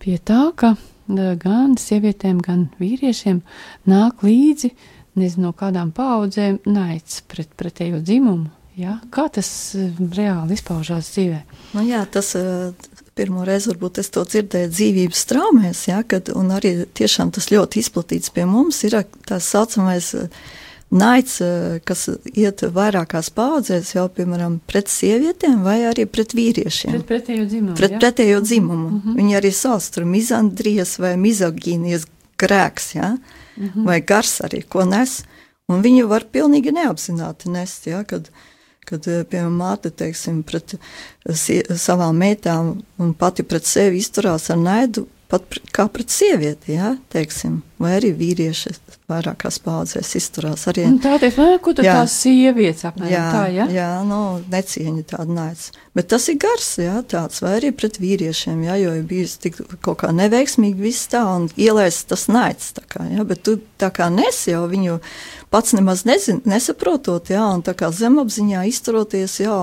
pie 0.04 0.20
tā, 0.22 0.52
ka 0.54 0.76
uh, 0.76 1.34
gan 1.42 1.74
sievietēm, 1.82 2.38
gan 2.46 2.68
vīriešiem 2.78 3.42
nāk 3.90 4.22
līdzi 4.22 4.70
nezinu, 5.14 5.48
no 5.48 5.52
kādām 5.56 5.92
paudzēm 5.94 6.60
naids 6.66 7.22
pret 7.28 7.50
pretējo 7.58 8.02
dzimumu. 8.02 8.50
Ja? 8.76 8.98
Kā 9.14 9.28
tas 9.30 9.48
uh, 9.78 9.92
reāli 10.16 10.56
izpaužās 10.58 11.12
dzīvē? 11.14 11.40
Nu, 11.76 11.84
jā, 11.86 12.02
tas 12.10 12.32
eh, 12.38 12.72
pirmo 13.14 13.44
reizi 13.46 13.70
varbūt 13.70 14.00
es 14.02 14.10
to 14.14 14.24
dzirdēju 14.26 14.72
dzīvības 14.72 15.24
traumēs, 15.30 15.86
ja, 15.90 16.02
kad, 16.06 16.32
un 16.34 16.50
arī 16.54 16.76
tiešām 16.98 17.30
tas 17.34 17.50
ļoti 17.54 17.82
izplatīts 17.82 18.34
pie 18.34 18.46
mums 18.50 18.82
ir 18.86 18.98
tā 19.28 19.38
saucamais 19.42 20.10
eh, 20.18 20.42
naids, 20.94 21.38
eh, 21.42 21.78
kas 21.86 22.08
iet 22.34 22.64
vairākās 22.74 23.30
paudzēs 23.34 23.94
jau, 23.96 24.08
piemēram, 24.16 24.58
pret 24.70 24.90
sievietēm 24.90 25.62
vai 25.66 25.80
arī 25.90 26.06
pret 26.10 26.34
vīriešiem. 26.36 26.98
Pret 26.98 27.08
pretējo 27.12 27.46
dzimumu. 27.50 27.78
Pret 27.78 27.96
ja? 27.96 28.02
pretējo 28.02 28.42
dzimumu. 28.42 28.88
Mm 28.88 29.00
-hmm. 29.04 29.16
Viņi 29.20 29.38
arī 29.40 29.54
sauc 29.54 29.88
tur 29.94 30.04
mizandrijas 30.04 30.98
vai 30.98 31.14
mizogīnijas 31.16 32.06
grēks, 32.38 32.94
ja? 32.98 33.16
Mm 33.56 33.68
-hmm. 33.68 33.86
vai 33.86 34.00
gars 34.00 34.40
arī, 34.40 34.62
ko 34.68 34.84
nes. 34.84 35.22
Un 35.68 35.82
viņu 35.82 36.08
var 36.08 36.26
pilnīgi 36.32 36.72
neapzināti 36.72 37.50
nest, 37.50 37.86
ja? 37.86 38.04
kad, 38.04 38.28
kad 38.84 39.06
eh, 39.08 39.24
piemēram, 39.24 39.56
māte, 39.56 39.90
teiksim, 39.90 40.42
pret 40.42 40.74
sie, 41.32 41.62
savām 41.76 42.16
meitām 42.16 42.82
un 42.98 43.14
pati 43.14 43.42
pret 43.42 43.64
sevi 43.66 43.98
izturās 43.98 44.50
ar 44.50 44.56
naidu, 44.56 45.06
pat 45.34 45.60
kā 45.74 45.88
pret 45.90 46.12
sievieti, 46.14 46.76
ja? 46.78 46.94
teiksim, 47.12 47.60
vai 47.82 47.96
arī 47.98 48.14
vīrieši 48.16 48.74
vairākās 49.10 49.58
paudzēs 49.60 50.14
izturās 50.16 50.64
arī. 50.70 50.86
Un 50.88 50.96
tā 51.02 51.18
nu, 51.20 51.46
ko 51.60 51.74
tad 51.76 51.84
Jā. 51.84 51.96
tās 52.00 52.14
sievietes 52.22 52.86
apmēram 52.88 53.12
Jā, 53.12 53.24
tā, 53.34 53.42
ja? 53.52 53.66
jā 53.72 53.88
nu, 54.08 54.20
necieņa 54.52 55.04
tāda 55.10 55.36
naids. 55.36 55.66
Bet 55.94 56.08
tas 56.10 56.24
ir 56.32 56.38
gars, 56.40 56.70
jā, 56.80 56.94
tāds, 57.10 57.42
vai 57.44 57.52
arī 57.58 57.74
pret 57.76 58.00
vīriešiem, 58.00 58.64
jā, 58.64 58.78
jo 58.80 58.94
ir 58.96 59.04
bijis 59.10 59.36
tik 59.42 59.60
kaut 59.84 60.00
kā 60.00 60.12
neveiksmīgi 60.16 60.86
viss 60.86 61.10
tā, 61.12 61.20
un 61.36 61.50
ielaists 61.60 62.08
tas 62.14 62.26
naids, 62.32 62.72
tā 62.78 62.86
kā, 62.88 63.04
jā, 63.12 63.26
bet 63.28 63.44
tu 63.44 63.58
tā 63.80 63.92
kā 63.94 64.08
nes 64.14 64.40
jau 64.48 64.64
viņu 64.70 64.98
pats 65.52 65.76
nemaz 65.76 66.06
nezin, 66.08 66.40
nesaprotot, 66.48 67.28
jā, 67.34 67.44
un 67.52 67.62
tā 67.66 67.76
kā 67.78 67.92
zemapziņā 67.92 68.64
izturoties, 68.72 69.38
jā, 69.44 69.60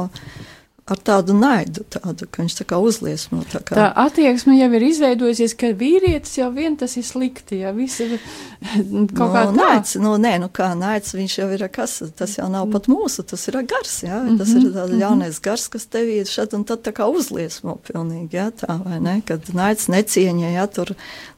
ar 0.89 0.99
tādu 1.05 1.35
naidu, 1.37 1.83
tādu, 1.93 2.25
ka 2.25 2.41
viņš 2.41 2.55
tā 2.57 2.65
kā 2.67 2.79
uzliesmo, 2.81 3.43
tā 3.51 3.61
kā. 3.63 3.75
Tā 3.77 3.85
attieksme 4.01 4.55
jau 4.57 4.69
ir 4.77 4.85
izveidojusies, 4.87 5.53
ka 5.59 5.69
vīrietis 5.77 6.39
jau 6.39 6.49
vien 6.55 6.75
tas 6.79 6.95
ir 6.97 7.05
slikti, 7.05 7.59
ja 7.61 7.71
viss 7.75 8.01
ir 8.01 8.17
kaut 9.17 9.31
kā 9.35 9.43
nu, 9.47 9.53
tā. 9.53 9.57
naids, 9.59 9.93
nu, 10.01 10.15
nē, 10.21 10.33
nu 10.41 10.49
kā 10.53 10.71
naids, 10.77 11.13
viņš 11.17 11.37
jau 11.37 11.47
ir 11.53 11.65
kas, 11.73 11.99
tas 12.17 12.33
jau 12.39 12.49
nav 12.51 12.67
pat 12.73 12.89
mūsu, 12.91 13.25
tas 13.29 13.45
ir 13.51 13.59
gars, 13.69 13.99
jā, 14.07 14.23
tas 14.41 14.55
ir 14.57 14.67
tāds 14.73 14.97
ļaunais 14.97 15.41
gars, 15.45 15.67
kas 15.71 15.87
tevī 15.91 16.21
ir 16.23 16.31
šad 16.31 16.57
un 16.57 16.65
tad 16.67 16.83
tā 16.87 16.95
kā 16.97 17.07
uzliesmo 17.11 17.77
pilnīgi, 17.87 18.41
jā, 18.41 18.49
tā 18.63 18.79
vai 18.81 18.97
ne, 19.03 19.19
kad 19.27 19.53
naids 19.57 19.87
necieņa, 19.91 20.55
jā, 20.57 20.65
tur 20.73 20.95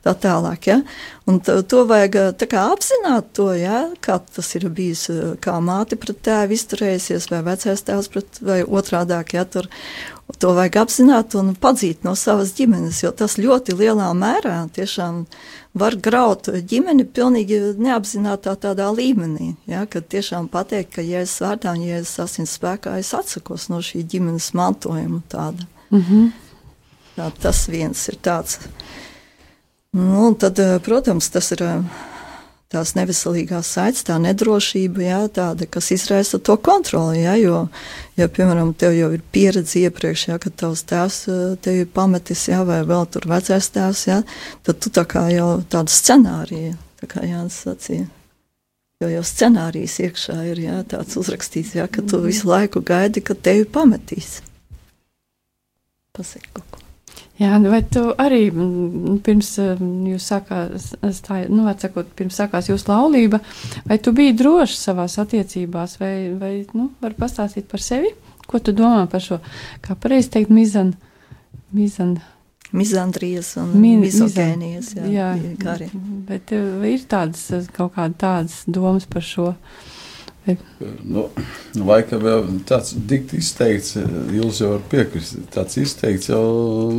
tā 0.08 0.16
tālāk, 0.24 0.72
jā, 0.72 0.80
un 1.26 1.40
to, 1.40 1.84
vajag 1.88 2.18
apzināt 2.60 3.32
to, 3.38 3.48
jā, 3.56 3.86
kā 4.04 4.18
tas 4.36 4.50
ir 4.58 4.68
bijis, 4.74 5.06
kā 5.44 5.60
māte 5.64 5.96
pret 6.00 6.20
tēvu 6.26 6.58
izturējusies, 6.58 7.30
vai 7.32 7.40
vecais 7.46 7.86
tēvs 7.88 8.12
pret, 8.12 8.42
vai 8.44 8.60
otrādāk, 8.64 9.36
jā, 9.38 9.46
tur, 9.48 9.70
to 10.40 10.54
vajag 10.58 10.82
apzināt 10.84 11.36
un 11.40 11.54
padzīt 11.56 12.04
no 12.04 12.16
savas 12.20 12.54
ģimenes, 12.58 13.04
jo 13.06 13.12
tas 13.16 13.38
ļoti 13.40 13.76
lielā 13.80 14.10
mērā 14.18 14.58
tiešām 14.76 15.24
var 15.80 15.96
graut 15.96 16.50
ģimeni 16.70 17.06
pilnīgi 17.10 17.60
neapzinātā 17.82 18.56
tādā 18.62 18.90
līmenī, 18.94 19.54
ja, 19.70 19.86
kad 19.90 20.10
tiešām 20.12 20.50
pateikt, 20.54 20.94
ka 20.98 21.06
Jēzus 21.06 21.42
vārdā 21.46 21.74
un 21.78 21.88
Jēzus 21.88 22.20
asins 22.28 22.58
spēkā 22.60 22.98
es 23.02 23.14
atsakos 23.16 23.70
no 23.72 23.82
šī 23.82 24.04
ģimenes 24.12 24.52
mantojuma 24.58 25.24
tāda. 25.32 25.68
Mm 25.90 26.04
-hmm. 26.04 26.32
Tā, 27.14 27.32
tas 27.40 27.68
viens 27.70 28.08
ir 28.10 28.16
tāds. 28.26 28.60
Nu, 29.94 30.34
tad, 30.34 30.60
eh, 30.60 30.80
protams, 30.80 31.30
tas 31.30 31.52
ir 31.54 31.62
eh, 31.62 31.82
tās 32.74 32.96
neveselīgās 32.98 33.68
saites, 33.76 34.02
tā 34.08 34.16
nedrošība, 34.18 35.04
jā, 35.06 35.20
tāda, 35.36 35.68
kas 35.70 35.92
izraisa 35.94 36.40
to 36.42 36.56
kontroli. 36.58 37.20
Jā, 37.22 37.36
jo, 37.38 37.60
ja, 38.18 38.26
piemēram, 38.26 38.72
tev 38.74 38.96
jau 38.98 39.12
ir 39.14 39.22
pieredze 39.36 39.84
iepriekš, 39.84 40.26
jā, 40.32 40.40
kad 40.42 40.58
tavs 40.64 40.82
tēvs 40.90 41.20
eh, 41.30 41.44
tevi 41.62 41.86
pametis, 41.86 42.48
jā, 42.50 42.64
vai 42.66 42.82
vēl 42.90 43.06
tur 43.14 43.30
vecais 43.30 43.70
tēvs, 43.76 44.04
jā, 44.10 44.20
tad 44.66 44.82
tu 44.82 44.90
tā 44.98 45.06
kā 45.14 45.28
jau 45.30 45.52
tādu 45.70 45.94
scenāriju, 45.94 46.74
tā 47.04 47.14
kā 47.14 47.30
Jānis 47.30 47.62
sacīja. 47.68 48.10
Jo 49.04 49.12
jau 49.12 49.26
scenārijs 49.30 50.00
iekšā 50.08 50.40
ir 50.50 50.64
jā, 50.64 50.80
tāds 50.90 51.20
uzrakstīts, 51.22 51.76
jā, 51.78 51.86
ka 51.86 52.02
tu 52.02 52.24
visu 52.26 52.50
laiku 52.50 52.82
gaidi, 52.82 53.22
kad 53.22 53.46
tevi 53.46 53.70
pametīs. 53.70 54.40
Pasaki 56.18 56.50
kaut 56.50 56.66
ko. 56.72 56.83
Jā, 57.42 57.56
nu 57.58 57.72
vai 57.74 57.80
tu 57.90 58.02
arī 58.22 58.44
mm, 58.52 59.16
pirms 59.26 59.48
mm, 59.58 59.94
jūs 60.12 60.26
sākās, 60.30 60.92
stāj, 61.18 61.48
nu, 61.50 61.64
atsakot, 61.72 62.12
pirms 62.18 62.38
sākās 62.38 62.70
jūsu 62.70 62.92
laulība, 62.92 63.40
vai 63.90 63.98
tu 63.98 64.14
biji 64.14 64.36
drošs 64.38 64.84
savās 64.86 65.18
attiecībās, 65.24 65.98
vai, 66.02 66.14
vai 66.38 66.52
nu, 66.78 66.92
var 67.02 67.16
pastāstīt 67.18 67.66
par 67.72 67.82
sevi? 67.82 68.14
Ko 68.46 68.60
tu 68.62 68.76
domā 68.76 69.08
par 69.10 69.24
šo, 69.24 69.40
kā 69.82 69.96
pareizi 69.98 70.30
teikt, 70.36 70.54
mizan, 70.54 70.94
mizan, 71.74 72.20
Mizandrijas 72.74 73.52
un 73.62 73.70
Min- 73.78 74.00
mizogēnijas, 74.02 74.96
jā, 74.98 75.04
jā, 75.14 75.28
gari. 75.62 75.92
bet 76.26 76.48
tev 76.50 76.82
ir 76.90 77.04
tādas, 77.06 77.68
kaut 77.76 77.94
kādas 77.94 78.18
tādas 78.18 78.56
domas 78.66 79.06
par 79.06 79.22
šo. 79.22 79.52
Nu, 81.08 81.28
laikam 81.80 82.26
jau 82.28 82.40
tāds 82.68 82.92
izteikts, 83.38 83.96
jūs 84.36 84.60
jau 84.60 84.74
varat 84.74 84.90
piekrist. 84.92 85.38
Tāds 85.54 85.78
izteikts 85.80 86.32
jau 86.32 86.44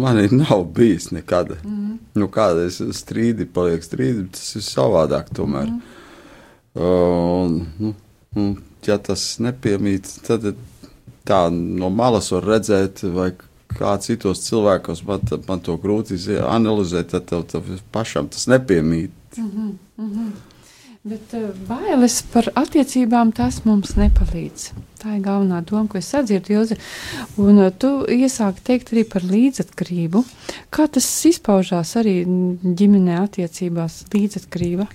man 0.00 0.20
nav 0.32 0.64
bijis 0.76 1.10
nekad. 1.12 1.52
Mm. 1.60 1.98
Nu, 2.16 2.28
kādreiz 2.32 2.80
strīdi 2.96 3.44
paliek 3.50 3.84
strīdi, 3.84 4.30
tas 4.32 4.54
ir 4.56 4.64
savādāk 4.64 5.28
tomēr. 5.36 5.68
Mm. 5.68 5.82
Un, 6.84 7.58
nu, 7.78 7.92
un, 8.38 8.54
ja 8.86 8.96
tas 8.98 9.26
nepiemīt, 9.44 10.08
tad 10.26 10.48
tā 11.28 11.42
no 11.52 11.90
malas 11.92 12.32
var 12.34 12.48
redzēt, 12.54 13.04
vai 13.14 13.30
kā 13.74 13.94
citos 14.02 14.42
cilvēkos 14.46 15.04
man, 15.08 15.22
man 15.48 15.62
to 15.64 15.76
grūti 15.80 16.18
analizēt, 16.40 17.12
tad 17.12 17.28
tev, 17.30 17.44
tev 17.50 17.70
pašam 17.94 18.30
tas 18.32 18.48
nepiemīt. 18.50 19.12
Bet 21.04 21.34
uh, 21.36 21.50
bailes 21.68 22.14
par 22.32 22.46
attiecībām 22.56 23.28
tas 23.36 23.58
mums 23.66 23.90
nepalīdz. 23.98 24.70
Tā 25.02 25.18
ir 25.18 25.24
galvenā 25.26 25.58
doma, 25.68 25.84
ko 25.92 25.98
es 26.00 26.06
sadzirdu, 26.08 26.54
Ilzi. 26.56 26.78
Un 27.44 27.60
uh, 27.60 27.68
tu 27.68 27.90
iesāki 28.08 28.64
teikt 28.64 28.94
arī 28.94 29.02
par 29.12 29.26
līdzatkarību. 29.28 30.22
Kā 30.72 30.86
tas 30.88 31.08
izpaužās 31.28 31.92
arī 32.00 32.22
ģimenē 32.24 33.18
attiecībās 33.20 33.98
līdzatkarība? 34.14 34.88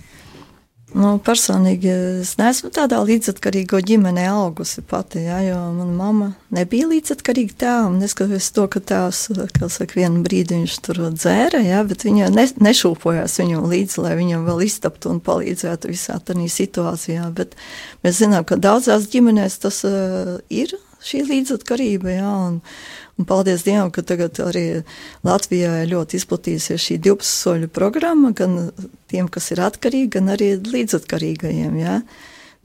Nu, 0.90 1.10
personīgi 1.22 1.90
es 2.20 2.32
neesmu 2.40 2.72
tādā 2.74 2.98
līdzatkarīgo 3.06 3.78
ģimenē 3.86 4.24
augusi 4.32 4.82
pati, 4.82 5.22
ja, 5.22 5.38
jo 5.44 5.58
mana 5.76 5.94
mamma 5.94 6.28
nebija 6.54 6.88
līdzatkarīga 6.90 7.54
tēvam, 7.62 8.00
neskatoties 8.02 8.50
to, 8.56 8.66
ka 8.72 8.82
tēvs, 8.90 9.20
kā 9.54 9.68
saka, 9.70 10.00
vienu 10.00 10.24
brīdi 10.26 10.58
viņš 10.58 10.76
tur 10.88 11.02
dzēra, 11.14 11.62
ja, 11.62 11.84
bet 11.86 12.02
viņa 12.08 12.32
ne, 12.34 12.48
nešūpojās 12.66 13.38
viņam 13.38 13.70
līdzi, 13.70 14.02
lai 14.02 14.16
viņam 14.18 14.44
vēl 14.50 14.66
iztaptu 14.66 15.14
un 15.14 15.22
palīdzētu 15.22 15.92
visā 15.92 16.18
tādā 16.26 16.50
situācijā, 16.50 17.30
bet 17.38 17.54
mēs 18.02 18.18
zinām, 18.24 18.42
ka 18.48 18.58
daudzās 18.58 19.06
ģimenēs 19.14 19.60
tas 19.62 19.84
uh, 19.86 20.40
ir 20.50 20.74
šī 21.04 21.22
līdzatkarība, 21.28 22.12
ja, 22.12 22.30
un, 22.48 22.58
un 23.18 23.28
paldies 23.28 23.64
Dievam, 23.66 23.90
ka 23.94 24.04
tagad 24.06 24.40
arī 24.44 24.64
Latvijā 25.26 25.84
ļoti 25.90 26.20
izplatījusies 26.20 26.86
šī 26.86 26.98
12 27.06 27.30
soļu 27.44 27.70
programma, 27.72 28.32
gan 28.36 28.70
tiem, 29.10 29.30
kas 29.32 29.50
ir 29.54 29.62
atkarīgi, 29.64 30.12
gan 30.18 30.34
arī 30.36 30.52
līdzatkarīgajiem. 30.60 31.78
Ja? 31.80 32.00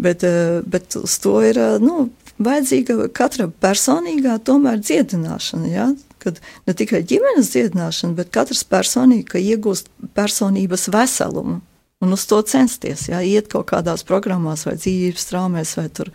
Bet, 0.01 0.25
eh, 0.27 0.59
bet 0.67 0.97
uz 0.99 1.19
to 1.23 1.37
ir 1.45 1.59
eh, 1.59 1.77
nu, 1.83 2.09
vajadzīga 2.43 3.09
katra 3.15 3.47
personīgā 3.47 4.39
tomēr 4.43 4.81
dziedināšana. 4.83 5.71
Ja? 5.71 5.91
Kad 6.19 6.41
ne 6.67 6.73
tikai 6.75 7.03
ģimenes 7.07 7.53
dziedināšana, 7.53 8.17
bet 8.17 8.33
katrs 8.35 8.65
personīgi, 8.67 9.39
iegūst 9.53 9.91
personības 10.17 10.89
veselumu. 10.91 11.61
Un 12.03 12.11
uz 12.11 12.25
to 12.27 12.41
censties, 12.43 13.07
ja 13.07 13.21
iet 13.23 13.47
kaut 13.51 13.69
kādās 13.71 14.03
programmās, 14.07 14.65
vai 14.67 14.75
dzīvības 14.75 15.29
traumēs, 15.29 15.77
vai 15.79 15.87
tur 15.95 16.11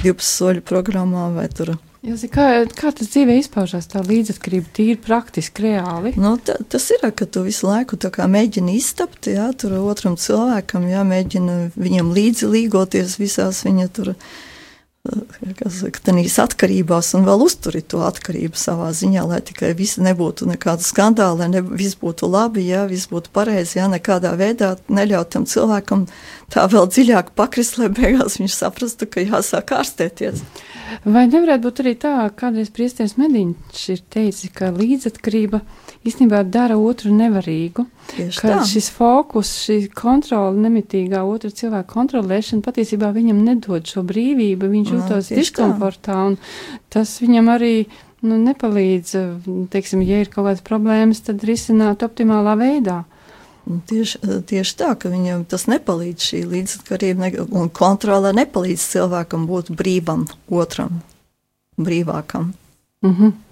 12 0.00 0.24
soļu 0.24 0.64
programmā, 0.64 1.28
vai 1.36 1.48
tur 1.52 1.76
Jūs, 2.00 2.22
kā, 2.32 2.44
kā 2.72 2.94
tas 2.96 3.10
dzīvē 3.12 3.34
izpaužās, 3.42 3.84
tā 3.92 4.00
līdzatkarība, 4.00 4.70
tīri 4.72 4.96
praktiski, 5.04 5.66
reāli? 5.66 6.14
Nu, 6.16 6.38
ta, 6.40 6.54
tas 6.72 6.86
ir, 6.94 7.02
ka 7.12 7.26
tu 7.28 7.42
visu 7.44 7.68
laiku 7.68 7.98
tā 8.00 8.08
mēģini 8.08 8.78
iztapt, 8.78 9.28
jā, 9.28 9.50
tur 9.60 9.74
otram 9.82 10.16
cilvēkam, 10.16 10.86
jā, 10.88 11.02
mēģina 11.04 11.56
viņam 11.76 12.14
līdzi 12.16 12.48
līgoties 12.54 13.18
visās 13.20 13.60
viņa 13.66 13.90
tur 13.92 14.14
tādās 15.00 16.34
atkarībās 16.42 17.14
un 17.16 17.24
vēl 17.24 17.44
uzturi 17.46 17.80
to 17.80 18.02
atkarību 18.04 18.58
savā 18.60 18.90
ziņā, 18.92 19.22
lai 19.30 19.38
tikai 19.40 19.72
visi 19.78 20.02
nebūtu 20.04 20.48
nekāda 20.50 20.84
skandāla, 20.84 21.38
lai 21.40 21.48
ne, 21.54 21.62
viss 21.64 21.96
būtu 21.96 22.28
labi, 22.28 22.66
ja 22.68 22.84
viss 22.90 23.08
būtu 23.08 23.32
pareizi, 23.32 23.78
ja 23.78 23.88
nekādā 23.88 24.34
veidā 24.36 24.74
neļaut 24.92 25.32
tam 25.32 25.46
cilvēkam 25.48 26.04
tā 26.52 26.66
vēl 26.68 26.90
dziļāk 26.92 27.32
pakrist, 27.38 27.78
lai 27.80 27.88
beigās 27.88 28.36
viņš 28.42 28.58
saprastu, 28.58 29.08
ka 29.08 29.24
jāsāk 29.24 29.72
ārstēties. 29.78 30.44
Vai 31.06 31.24
nevarētu 31.30 31.64
būt 31.64 31.80
arī 31.84 31.94
tā, 31.96 32.14
kādreiz 32.36 32.68
priesteris 32.74 33.16
Mediņš 33.16 33.86
ir 33.94 34.04
teicis, 34.12 34.52
ka 34.52 34.68
līdzatkarība 34.74 35.62
īstenībā 36.06 36.40
dara 36.48 36.78
otru 36.80 37.12
nevarīgu, 37.12 37.84
Tieši 38.14 38.40
ka 38.40 38.48
tā. 38.48 38.60
šis 38.66 38.88
fokus, 38.94 39.50
šī 39.66 39.76
kontrola, 39.94 40.52
nemitīgā 40.56 41.20
otra 41.28 41.50
cilvēka 41.52 41.90
kontrolēšana 41.92 42.64
patiesībā 42.64 43.10
viņam 43.12 43.42
nedod 43.44 43.84
šo 43.86 44.02
brīvību, 44.08 44.70
viņš 44.72 44.88
Jā, 44.92 44.96
jūtas 45.00 45.28
diskomfortā, 45.36 46.16
un 46.32 46.38
tas 46.88 47.18
viņam 47.20 47.52
arī 47.52 47.74
nu, 48.22 48.38
nepalīdz, 48.40 49.12
teiksim, 49.72 50.02
ja 50.04 50.20
ir 50.24 50.28
kaut 50.32 50.46
kādas 50.48 50.64
problēmas, 50.64 51.20
tad 51.24 51.44
risināt 51.44 52.02
optimālā 52.06 52.56
veidā. 52.60 53.02
Un 53.70 53.82
Tieši, 53.86 54.18
tieši 54.48 54.72
tā, 54.80 54.94
ka 54.98 55.10
viņam 55.12 55.44
tas 55.46 55.66
nepalīdz 55.68 56.24
šī 56.30 56.40
līdzatkarība 56.48 57.20
ne- 57.28 57.44
un 57.60 57.68
kontrole 57.68 58.32
nepalīdz 58.34 58.80
cilvēkam 58.96 59.44
būt 59.46 59.68
brīvam, 59.76 60.24
otram, 60.48 61.02
brīvākam. 61.78 62.52
Mhm. 63.04 63.30
Varbūt, 63.30 63.49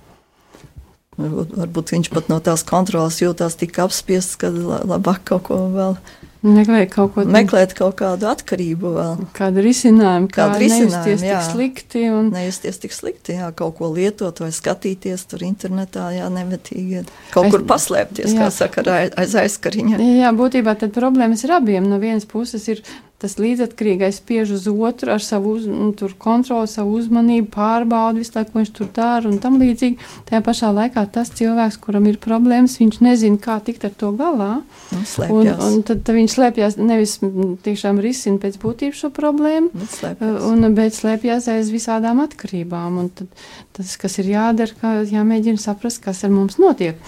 varbūt 1.19 1.93
viņš 1.97 2.11
pat 2.14 2.29
no 2.31 2.39
tās 2.41 2.62
kontrolas 2.66 3.19
jūtas 3.23 3.57
tik 3.59 3.79
apspiests, 3.83 4.37
ka 4.39 4.49
la- 4.55 4.85
labāk 4.87 5.25
kaut 5.25 5.43
ko 5.51 5.57
vēl 5.75 5.97
Meklēt 6.39 6.93
kaut 6.95 7.14
ko 7.16 7.25
meklēt, 7.27 7.73
kaut 7.75 7.97
kādu 7.99 8.29
atkarību 8.31 8.93
vēl. 8.95 9.25
kādu 9.35 9.59
risinājumu, 9.64 10.29
kā 10.31 10.45
Kādu 10.47 10.61
risinājumu, 10.62 10.93
nejusties 10.95 11.21
tik 11.25 11.33
jā. 11.33 11.41
slikti. 11.51 12.03
Un, 12.14 12.31
Nejusties 12.31 12.79
tik 12.79 12.93
slikti, 12.95 13.35
jā, 13.35 13.49
kaut 13.59 13.75
ko 13.81 13.89
lietot 13.91 14.39
vai 14.39 14.51
skatīties 14.55 15.27
tur 15.27 15.41
internetā, 15.43 16.12
jā, 16.14 16.29
nemetīgi. 16.31 17.03
Kaut 17.35 17.47
Es- 17.47 17.51
kur 17.51 17.64
paslēpties, 17.66 18.31
jā. 18.31 18.39
kā 18.39 18.53
saka, 18.55 18.87
aiz 19.19 19.35
aizkariņa. 19.35 19.99
Jā, 19.99 20.31
būtībā 20.39 20.79
tad 20.79 20.95
problēmas 20.95 21.43
ir 21.43 21.51
abiem. 21.59 21.89
No 21.91 21.99
vienas 21.99 22.25
puses 22.25 22.69
ir 22.69 22.83
tas 23.19 23.35
līdzatkarīgais 23.41 24.21
spiež 24.21 24.53
uz 24.55 24.66
otru 24.71 25.11
ar 25.11 25.23
savu 25.23 25.57
uz, 25.59 25.64
nu, 25.66 25.91
kontroli, 26.23 26.69
savu 26.71 26.95
uzmanību, 27.01 27.49
pārbaudi 27.51 28.23
visu 28.23 28.37
laiku, 28.37 28.53
ko 28.53 28.61
viņš 28.61 28.71
tur 28.77 28.91
dara 28.95 29.27
un 29.27 29.41
tam 29.43 29.57
līdzīgi. 29.59 29.99
Tajā 30.29 30.41
pašā 30.47 30.71
laikā 30.77 31.03
tas 31.14 31.33
cilvēks, 31.35 31.81
kuram 31.83 32.07
ir 32.07 32.21
problēmas, 32.23 32.77
viņš 32.79 33.01
nezina, 33.03 33.41
kā 33.43 33.59
tikt 33.66 33.89
ar 33.89 33.97
to 33.99 34.12
galā. 34.19 34.51
Nu, 34.95 35.03
Un, 35.29 35.49
un 35.51 35.81
tad, 35.87 36.05
tad 36.07 36.14
viņš 36.14 36.35
slēpjas 36.37 36.77
nevis 36.79 37.16
tiešām 37.64 37.99
risina 38.03 38.39
pēc 38.43 38.59
būtības 38.62 39.03
šo 39.03 39.11
problēmu, 39.14 39.73
Nu, 39.75 39.89
slēpjas. 39.91 40.37
Un, 40.49 40.69
bet 40.77 40.97
slēpjas 40.97 41.49
aiz 41.53 41.73
visādām 41.75 42.23
atkarībām. 42.23 43.01
Un 43.03 43.11
tad, 43.19 43.31
tas, 43.77 43.97
kas 44.01 44.19
ir 44.23 44.31
jādara, 44.33 44.77
ka 44.81 44.93
jāmēģina 45.09 45.61
saprast, 45.62 46.01
kas 46.05 46.23
ar 46.27 46.33
mums 46.35 46.59
notiek. 46.62 47.01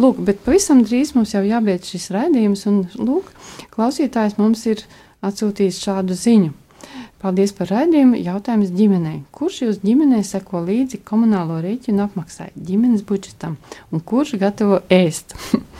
Lūk, 0.00 0.22
bet 0.24 0.40
pavisam 0.46 0.80
drīz 0.86 1.14
mums 1.16 1.34
jau 1.36 1.44
jābeidz 1.44 1.92
šis 1.92 2.08
raidījums. 2.14 2.64
Un, 2.70 2.80
lūk, 2.96 3.30
klausītājs 3.74 4.38
mums 4.40 4.64
ir 4.70 4.84
atsūtījis 5.24 5.82
šādu 5.84 6.16
ziņu. 6.18 6.54
Paldies 7.18 7.50
par 7.50 7.66
raidījumu. 7.72 8.20
Jautājums 8.22 8.70
ģimenei. 8.70 9.16
Kurš 9.34 9.56
jūs 9.64 9.80
ģimenei 9.82 10.20
seko 10.26 10.60
līdzi 10.62 11.00
komunālo 11.06 11.56
rēķinu 11.64 12.04
apmaksai, 12.04 12.52
ģimenes 12.54 13.02
budžetam 13.08 13.56
un 13.90 14.02
kurš 14.06 14.36
gatavo 14.38 14.78
ēst? 14.94 15.34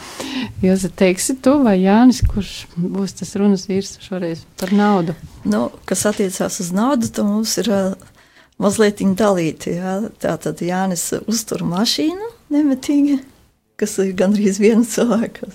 Jūs 0.67 0.89
teiksit 0.99 1.39
to 1.47 1.55
vai 1.63 1.77
Jānis, 1.79 2.25
kurš 2.27 2.67
būs 2.75 3.15
tas 3.21 3.37
runas 3.39 3.69
vīrs 3.71 4.01
šoreiz 4.03 4.43
par 4.59 4.75
naudu? 4.75 5.15
Nu, 5.47 5.69
kas 5.87 6.03
attiecās 6.11 6.59
uz 6.65 6.73
naudu, 6.75 7.07
tad 7.15 7.31
mums 7.31 7.55
ir 7.63 7.71
mazliet 8.59 9.05
dalīti. 9.23 9.77
Jā. 9.79 10.01
Tā 10.19 10.35
tad 10.43 10.59
Jānis 10.67 11.13
uztur 11.23 11.63
mašīnu 11.63 12.33
nemitīgi, 12.51 13.21
kas 13.79 13.95
ir 14.03 14.11
gandrīz 14.19 14.59
viena 14.59 14.83
cilvēka. 14.83 15.53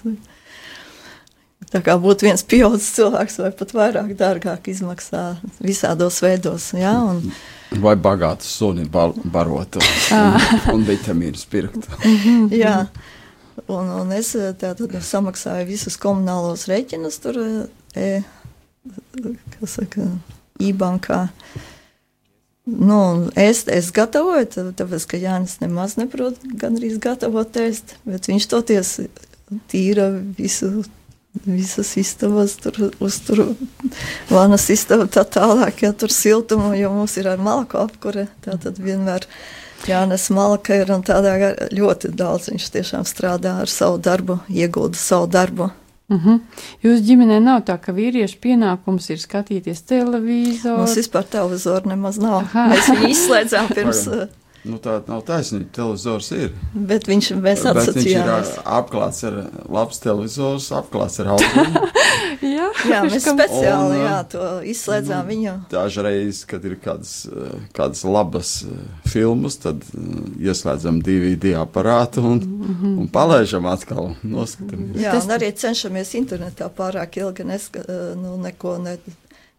Tā 1.73 1.81
kā 1.81 1.95
būtu 1.97 2.27
viens 2.27 2.43
pieaugušs 2.45 2.91
cilvēks, 2.99 3.39
vai 3.41 3.49
pat 3.57 3.73
vairāk 3.73 4.13
dārgāk 4.19 4.69
izmaksā 4.69 5.23
visādos 5.63 6.19
veidos. 6.21 6.69
Jā, 6.77 6.93
un, 7.01 7.33
Vai 7.81 7.95
bagātu 7.97 8.45
suni 8.45 8.85
bar 8.85 9.15
barotu 9.17 9.81
un, 10.13 10.35
un 10.75 10.85
vitamīnus 10.85 11.47
pirktu. 11.49 11.81
jā. 12.63 12.83
Un, 13.65 13.89
un 13.89 14.13
es 14.13 14.33
eh, 14.37 14.51
tātad 14.57 14.93
samaksāju 15.01 15.67
visus 15.69 15.97
komunālos 16.01 16.67
rēķinus 16.69 17.19
tur, 17.23 17.37
eh, 17.41 17.65
e, 17.97 19.27
kas 19.57 19.77
saka, 19.79 20.07
e-bankā. 20.61 21.27
Nu, 22.65 22.99
es, 23.35 23.65
es 23.67 23.91
gatavoju, 23.95 24.47
tā- 24.53 24.69
tāpēc, 24.79 25.05
ka 25.09 25.19
Jānis 25.19 25.57
nemaz 25.61 25.97
neprot 25.99 26.37
gandrīz 26.61 26.99
gatavot 27.03 27.57
ēst, 27.59 27.97
bet 28.07 28.29
viņš 28.29 28.49
toties 28.53 28.93
tīra 29.71 30.07
visu, 30.37 30.85
visas 31.45 31.97
istabas, 31.97 32.55
tur 32.61 32.91
uztur 32.99 33.43
vanas 34.29 34.69
istabu 34.69 35.07
tā 35.11 35.23
tālāk, 35.25 35.81
ja 35.83 35.91
tur 35.93 36.09
siltumu, 36.13 36.73
jo 36.77 36.91
mums 36.93 37.17
ir 37.17 37.27
ar 37.27 37.37
malku 37.41 37.77
apkure, 37.81 38.27
tā 38.45 38.57
tad 38.61 38.77
vienmēr 38.79 39.25
Jānis 39.87 40.29
Malka 40.31 40.75
ir 40.79 40.91
un 40.95 41.01
tādā 41.03 41.33
gar- 41.41 41.57
ļoti 41.75 42.13
daudz 42.15 42.49
viņš 42.53 42.67
tiešām 42.71 43.03
strādā 43.03 43.57
ar 43.61 43.67
savu 43.67 43.97
darbu, 43.97 44.39
iegulda 44.49 44.95
savu 44.95 45.27
darbu. 45.27 45.71
Uh 46.09 46.19
-huh. 46.25 46.39
Jūsu 46.83 47.03
ģimenē 47.03 47.39
nav 47.41 47.61
tā, 47.65 47.77
ka 47.81 47.91
vīriešu 47.91 48.37
pienākums 48.39 49.09
ir 49.09 49.17
skatīties 49.17 49.81
televizoru. 49.87 50.77
Mums 50.77 50.95
vispār 50.95 51.23
televizoru 51.23 51.89
nemaz 51.89 52.17
nav. 52.17 52.43
Aha. 52.43 52.67
Mēs 52.69 52.87
viņu 52.89 53.07
izslēdzām 53.09 53.67
pirms. 53.75 54.07
Nu, 54.63 54.77
tā 54.79 55.01
nav 55.09 55.25
taisnība. 55.27 55.67
Televizors 55.75 56.29
ir. 56.31 56.53
bet 56.73 57.07
viņš 57.09 57.33
mēs 57.43 57.65
Bet 57.75 57.97
viņš 57.97 58.11
ir 58.13 58.29
apklāts 58.63 59.25
ar 59.27 59.39
labs 59.67 59.99
televizors, 59.99 60.69
apklāts 60.71 61.19
ar 61.19 61.33
augumu. 61.35 61.83
Jā, 62.43 62.69
Jā, 62.89 62.99
mēs 63.07 63.23
speciāli 63.23 63.97
Un, 63.97 64.01
jā, 64.03 64.17
to 64.27 64.45
izslēdzām 64.67 65.29
viņu. 65.29 65.53
Dažreiz, 65.71 66.41
kad 66.49 66.65
ir 66.67 66.75
kādas, 66.81 67.13
kādas 67.75 68.03
labas 68.03 68.51
eh, 68.67 68.81
filmas, 69.07 69.57
tad 69.63 69.83
eh, 69.87 70.07
ieslēdzam 70.49 70.99
DVD 71.05 71.53
aparātu 71.61 72.23
un, 72.33 72.41
un 72.93 73.09
palaižam 73.11 73.67
atkal 73.71 74.13
noskatāmies. 74.27 74.99
Jā, 75.05 75.15
un 75.19 75.35
arī 75.37 75.53
cenšamies 75.55 76.15
internetā 76.19 76.67
pārāk 76.73 77.21
ilgi 77.21 77.47
neska, 77.47 77.85
nu, 78.19 78.35
neko 78.43 78.75
ne, 78.83 78.97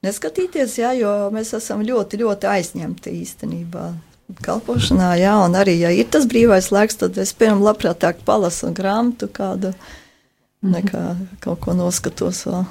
neskatīties, 0.05 0.81
jā, 0.83 0.93
jo 0.99 1.15
mēs 1.35 1.55
esam 1.57 1.85
ļoti, 1.87 2.21
ļoti 2.25 2.53
aizņemti 2.57 3.17
īstenībā. 3.23 3.89
Kalpošanā, 4.45 5.11
jā, 5.21 5.35
un 5.45 5.53
arī, 5.59 5.75
ja 5.83 5.91
ir 5.93 6.07
tas 6.09 6.25
brīvais 6.29 6.71
laiks, 6.73 6.97
tad 7.03 7.19
es, 7.21 7.35
piemēram, 7.37 7.61
labprātāk 7.67 8.23
palasu 8.25 8.71
grāmatu 8.73 9.29
kādu, 9.29 9.75
nekā 10.65 11.03
kaut 11.45 11.61
ko 11.61 11.75
noskatos 11.77 12.45
vēl 12.49 12.65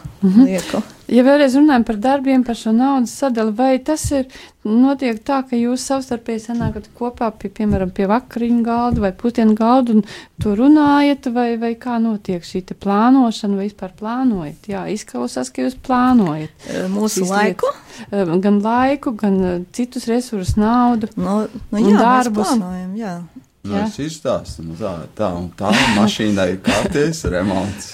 lieku. 0.47 0.81
Ja 1.13 1.21
vēlreiz 1.27 1.53
runājam 1.59 1.83
par 1.85 1.97
darbiem, 2.01 2.43
par 2.47 2.55
šo 2.57 2.71
naudas 2.73 3.11
sadali, 3.19 3.51
vai 3.53 3.75
tas 3.85 4.05
ir 4.15 4.23
notiek 4.65 5.19
tā, 5.27 5.41
ka 5.45 5.59
jūs 5.59 5.83
savstarpēji 5.91 6.45
sanākat 6.47 6.87
kopā, 6.97 7.27
pie, 7.37 7.51
piemēram, 7.53 7.91
pie 7.93 8.07
vakariņu 8.09 8.63
galda 8.65 9.03
vai 9.03 9.11
pusdienu 9.19 9.53
galda 9.59 9.97
un 9.97 10.01
to 10.41 10.55
runājat, 10.57 11.27
vai, 11.35 11.49
vai 11.61 11.73
kā 11.77 11.99
notiek 12.01 12.41
šī 12.47 12.63
te 12.71 12.77
plānošana, 12.79 13.59
vai 13.59 13.67
vispār 13.67 13.93
plānojat? 13.99 14.71
Jā, 14.71 14.85
izklausās, 14.95 15.51
ka 15.53 15.67
jūs 15.67 15.77
plānojat. 15.85 16.55
E, 16.71 16.85
Mūsu 16.93 17.23
Šīs 17.23 17.35
laiku, 17.35 17.73
Eh, 18.09 18.25
Gan 18.41 18.57
laiku, 18.63 19.11
gan 19.13 19.35
eh, 19.45 19.59
citus 19.71 20.07
resursus, 20.09 20.55
naudu. 20.57 21.07
nu, 21.15 21.43
nu 21.69 21.77
Un 21.77 21.91
jā, 21.93 22.23
plānojam, 22.33 22.95
jā. 22.97 23.19
Nu, 23.63 23.77
es 23.79 23.95
izstāstu, 24.03 24.65
nu, 24.67 24.73
tā, 24.75 24.91
tā 25.15 25.29
un 25.37 25.45
tā 25.55 25.69
mašīnai 25.95 26.49
ir 26.51 26.57
kārties 26.65 27.21
remonts. 27.31 27.93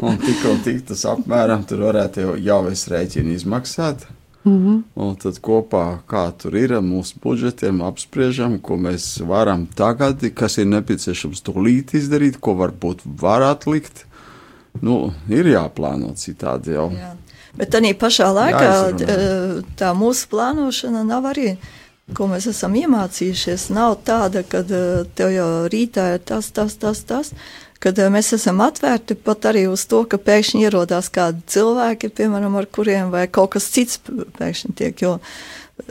Un 0.00 0.16
tik 0.22 0.40
un 0.48 0.62
tik 0.64 0.86
tas 0.88 1.04
apmēram 1.10 1.66
tur 1.68 1.82
varētu 1.84 2.22
jau, 2.24 2.36
jau 2.40 2.60
es 2.70 2.86
rēķinu 2.88 3.34
izmaksāt. 3.36 4.06
Mm 4.44 4.56
-hmm. 4.58 4.78
Un 4.94 5.16
tad 5.16 5.38
kopā, 5.38 5.98
kā 6.08 6.32
tur 6.38 6.56
ir 6.56 6.70
mūsu 6.80 7.20
budžetiem, 7.22 7.82
apspriežam, 7.82 8.58
ko 8.58 8.76
mēs 8.76 9.26
varam 9.26 9.66
tagad, 9.66 10.24
kas 10.34 10.58
ir 10.58 10.66
nepieciešams 10.66 11.42
tūlīt 11.42 11.94
izdarīt, 11.94 12.40
ko 12.40 12.54
varbūt 12.54 13.04
var 13.04 13.42
atlikt. 13.42 14.06
Nu, 14.80 15.12
ir 15.28 15.44
jāplāno 15.46 16.14
citādi 16.16 16.72
jau. 16.72 16.90
Jā. 16.90 17.12
Bet 17.56 17.70
tā 17.70 17.80
pašā 17.94 18.32
laikā 18.32 18.64
Jāizrunā. 18.64 19.08
eh, 19.08 19.62
tā 19.76 19.92
mūsu 19.92 20.28
plānošana 20.28 21.04
nav 21.04 21.24
arī. 21.24 21.56
Ko 22.10 22.26
mēs 22.26 22.48
esam 22.50 22.74
iemācījušies, 22.76 23.68
nav 23.72 24.00
tāda, 24.06 24.42
ka 24.42 24.64
tev 24.66 25.30
jau 25.30 25.50
rītā 25.70 26.08
ir 26.16 26.24
tas, 26.26 26.50
tas, 26.50 26.74
tas, 26.80 27.04
tas. 27.06 27.30
Kad 27.82 27.98
eh, 27.98 28.10
mēs 28.14 28.32
esam 28.36 28.60
atvērti 28.62 29.16
pat 29.18 29.46
arī 29.50 29.64
uz 29.70 29.86
to, 29.90 30.02
ka 30.10 30.18
pēkšņi 30.22 30.64
ierodās 30.66 31.08
kādi 31.14 31.42
cilvēki, 31.54 32.12
piemēram, 32.18 32.58
ar 32.58 32.68
kuriem 32.74 33.10
vai 33.14 33.24
kaut 33.30 33.54
kas 33.56 33.70
cits 33.74 34.02
pēkšņi 34.38 34.74
tiek. 34.78 35.02
Jo 35.02 35.16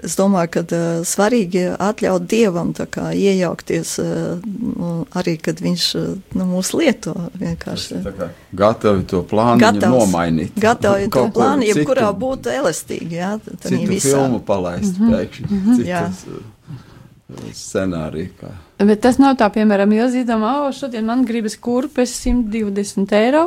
es 0.03 0.15
domāju, 0.19 0.49
ka 0.55 0.61
uh, 0.63 1.01
svarīgi 1.07 1.63
atļaut 1.75 2.27
dievam 2.31 2.71
tā 2.77 2.85
kā 2.91 3.09
iejaukties 3.17 3.93
uh, 4.03 4.41
nu, 4.45 4.91
arī, 5.17 5.35
kad 5.41 5.59
viņš 5.63 5.87
uh, 5.99 6.07
nu, 6.37 6.47
mūs 6.53 6.71
lieto 6.77 7.15
Gatavi 8.53 9.03
to 9.11 9.23
plānu 9.27 9.59
Gatavs. 9.61 9.91
nomainīt. 9.95 10.55
Gatavi 10.59 11.09
to 11.11 11.27
plānu, 11.35 11.67
citu- 11.67 11.81
jebkurā 11.83 12.09
būtu 12.17 12.53
elastīgi, 12.55 13.19
jā, 13.21 13.35
tad 13.45 13.67
Citu 13.67 13.89
visā. 13.91 14.15
filmu 14.15 14.39
palaist 14.45 14.97
pēkšņi. 14.99 15.61
Jā. 15.87 16.07
Citas 16.11 16.25
uh, 16.31 16.41
scenāriju. 17.55 18.29
Kā. 18.39 18.51
Bet 18.81 19.01
tas 19.03 19.19
nav 19.21 19.35
tā, 19.39 19.47
piemēram, 19.53 19.91
ja 19.95 20.07
zīmē, 20.11 20.37
o, 20.65 20.71
šodien 20.75 21.05
man 21.05 21.21
gribas 21.27 21.55
kurpes 21.61 22.13
120 22.25 23.13
eiro. 23.19 23.43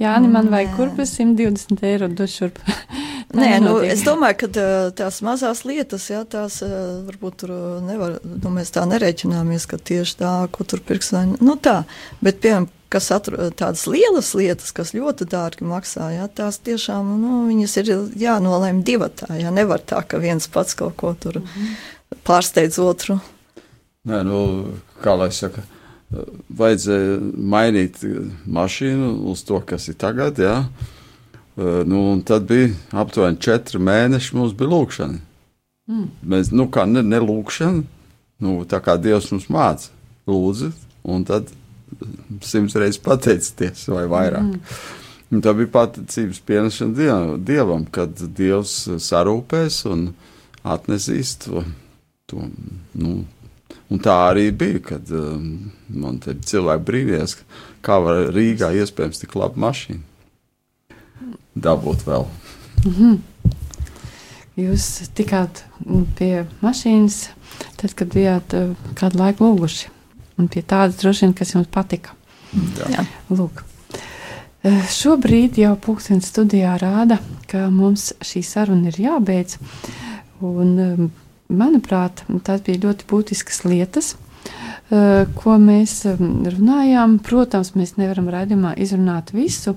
Jā, 0.00 0.14
nē, 0.22 0.30
man 0.30 0.48
vajag 0.52 0.76
kurpes 0.78 1.16
120 1.18 1.82
eiro. 1.88 2.08
Dod 2.08 2.30
šurp. 2.30 2.60
Tā 2.62 2.76
Nē, 3.36 3.48
nu, 3.60 3.74
es 3.84 4.00
domāju, 4.06 4.38
ka 4.40 4.64
tās 4.96 5.18
mazās 5.24 5.60
lietas, 5.68 6.06
jā, 6.08 6.22
tās 6.24 6.62
varbūt 6.64 7.42
tur 7.42 7.52
nevar, 7.84 8.16
nu, 8.24 8.52
mēs 8.54 8.72
tā 8.72 8.86
nereiķināmies, 8.88 9.66
ka 9.68 9.76
tieši 9.76 10.16
tā, 10.22 10.32
ko 10.52 10.64
tur 10.64 10.80
pirks, 10.80 11.12
nu 11.36 11.58
tā, 11.60 11.82
bet, 12.24 12.40
piemēram, 12.40 12.70
kas 12.88 13.10
atru, 13.12 13.50
tādas 13.52 13.84
lielas 13.84 14.32
lietas, 14.32 14.72
kas 14.72 14.94
ļoti 14.96 15.28
dārgi 15.28 15.68
maksā, 15.68 16.08
jā, 16.16 16.24
tās 16.40 16.56
tiešām, 16.64 17.12
nu, 17.20 17.44
viņas 17.50 17.76
ir 17.82 17.94
jānolēm 18.16 18.80
divatā, 18.88 19.34
jā, 19.36 19.52
nevar 19.52 19.84
tā, 19.84 20.00
ka 20.08 20.22
viens 20.24 20.48
pats 20.48 20.78
kaut 20.78 20.96
ko 20.96 21.12
tur 21.12 21.42
pārsteidz 22.24 22.80
otru. 22.80 23.20
Nē, 24.08 24.24
nu, 24.24 24.38
kā 25.04 25.18
lai 25.20 25.28
saka, 25.36 25.68
vajadzēja 26.48 27.18
mainīt 27.36 28.00
mašīnu 28.48 29.18
uz 29.28 29.44
to, 29.44 29.60
kas 29.68 29.92
ir 29.92 30.00
tagad. 30.00 30.40
Jā. 30.40 30.62
Uh, 30.64 30.94
Nu, 31.58 32.12
un 32.12 32.20
tad 32.22 32.44
bija 32.46 32.70
aptuveni 32.94 33.40
četri 33.42 33.80
mēneši, 33.82 34.34
mums 34.38 34.52
bija 34.54 34.70
lūkšana. 34.70 35.18
Mm. 35.90 36.04
Mēs, 36.30 36.52
nu, 36.54 36.68
kā 36.70 36.84
ne, 36.86 37.02
ne 37.02 37.18
lūkšana, 37.18 37.82
nu, 38.44 38.52
tā 38.70 38.78
kā 38.84 38.94
Dievs 39.00 39.32
mums 39.32 39.48
māca, 39.50 39.88
lūdzu, 40.30 40.70
un 41.10 41.24
tad 41.26 41.50
simts 42.46 42.76
reizes 42.78 43.00
pateicieties 43.02 43.88
vai 43.90 44.04
vairāk. 44.12 44.52
Mm. 44.52 44.84
Un 45.34 45.42
tā 45.44 45.52
bija 45.56 45.72
pateicības 45.74 46.38
pienesšana 46.46 46.94
diev, 46.96 47.32
Dievam, 47.48 47.88
kad 47.90 48.14
Dievs 48.38 48.76
sarūpēs 49.08 49.82
un 49.90 50.12
atnesīs 50.62 51.34
to. 51.42 51.64
to 52.30 52.46
nu, 52.94 53.24
Un 53.88 53.96
tā 54.04 54.12
arī 54.28 54.50
bija, 54.52 54.82
kad 54.84 55.10
um, 55.16 55.70
man 55.88 56.18
te 56.20 56.34
cilvēki 56.36 56.84
brīnījās, 56.84 57.38
kā 57.80 57.96
var 58.04 58.26
Rīgā 58.36 58.68
iespējams 58.76 59.22
tik 59.22 59.32
labu 59.40 59.62
mašīnu 59.64 60.07
dabūt 61.54 62.04
vēl. 62.08 62.26
Jūs 64.58 64.86
tikāt 65.14 65.62
mm, 65.84 66.04
pie 66.18 66.32
mašīnas, 66.64 67.18
tad, 67.78 67.94
kad 67.98 68.10
bijāt 68.14 68.54
uh, 68.58 68.72
kādu 68.98 69.20
laiku 69.20 69.46
lūguši. 69.46 69.92
Un 70.38 70.50
pie 70.50 70.62
tādas 70.62 70.98
droši 71.00 71.26
vien, 71.26 71.34
kas 71.38 71.54
jums 71.54 71.70
patika. 71.70 72.14
Jā. 72.52 72.90
Jā. 72.94 73.04
Lūk. 73.30 73.64
Eh, 74.66 74.82
Šobrīd 74.90 75.58
jau 75.62 75.76
pūkstens 75.78 76.30
studijā 76.32 76.72
rāda, 76.82 77.20
ka 77.50 77.68
mums 77.70 78.10
šī 78.24 78.42
saruna 78.46 78.90
ir 78.90 78.98
jābeidz. 79.04 79.58
Un, 80.42 80.72
um, 80.82 81.10
manuprāt, 81.50 82.24
tās 82.46 82.62
bija 82.66 82.82
ļoti 82.88 83.06
būtiskas 83.10 83.62
lietas, 83.66 84.16
ko 84.88 85.58
mēs 85.60 86.00
um, 86.08 86.46
runājām. 86.48 87.18
Protams, 87.24 87.74
mēs 87.76 87.96
nevaram 88.00 88.30
raidījumā 88.32 88.72
izrunāt 88.80 89.34
visu, 89.36 89.76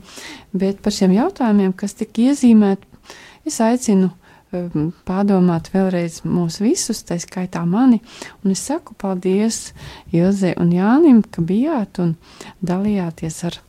bet 0.56 0.80
par 0.84 0.96
šiem 0.96 1.16
jautājumiem, 1.18 1.74
kas 1.76 1.98
tika 2.00 2.30
iezīmēti, 2.30 2.88
es 3.48 3.60
aicinu 3.64 4.12
um, 4.56 4.92
pārdomāt 5.08 5.72
vēlreiz 5.74 6.22
mūs 6.24 6.62
visus, 6.64 7.04
tā 7.04 7.20
skaitā 7.20 7.66
mani. 7.68 8.00
Un 8.46 8.56
es 8.56 8.64
saku 8.70 8.96
paldies 8.96 9.74
Ilzei 10.16 10.56
un 10.62 10.72
Jānim, 10.76 11.24
ka 11.28 11.44
bijāt 11.44 12.00
un 12.04 12.16
dalījāties 12.64 13.44
ar 13.52 13.60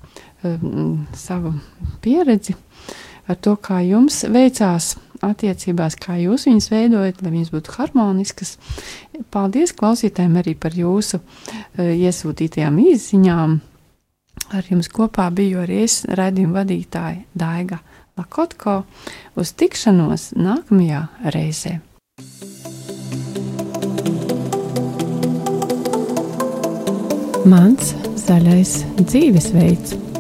um, 0.47 1.09
savu 1.17 1.57
pieredzi, 2.05 2.55
ar 3.27 3.43
to, 3.43 3.57
kā 3.59 3.83
jums 3.87 4.23
veicās 4.31 4.95
attiecībās, 5.27 5.97
kā 6.01 6.19
jūs 6.21 6.47
viņus 6.49 6.71
veidojat, 6.73 7.23
lai 7.23 7.35
viņas 7.37 7.53
būtu 7.55 7.77
harmoniskas. 7.77 8.57
Paldies 9.35 9.75
klausītājiem 9.79 10.41
arī 10.43 10.57
par 10.59 10.77
jūsu 10.77 11.21
uh, 11.21 11.93
iesūtītajām 11.93 12.81
īsiņām. 12.83 13.61
Ar 14.53 14.69
jums 14.69 14.91
kopā 14.93 15.29
biju 15.33 15.63
arī 15.63 15.85
es, 15.87 16.03
raidījuma 16.09 16.63
vadītāja 16.63 17.23
Daiga 17.39 17.81
Lakotko. 18.19 18.83
Uz 19.41 19.55
tikšanos 19.57 20.33
nākamajā 20.37 21.07
reizē! 21.33 21.79
Mans 27.43 27.95
zaļais 28.23 28.77
dzīvesveids. 29.03 30.12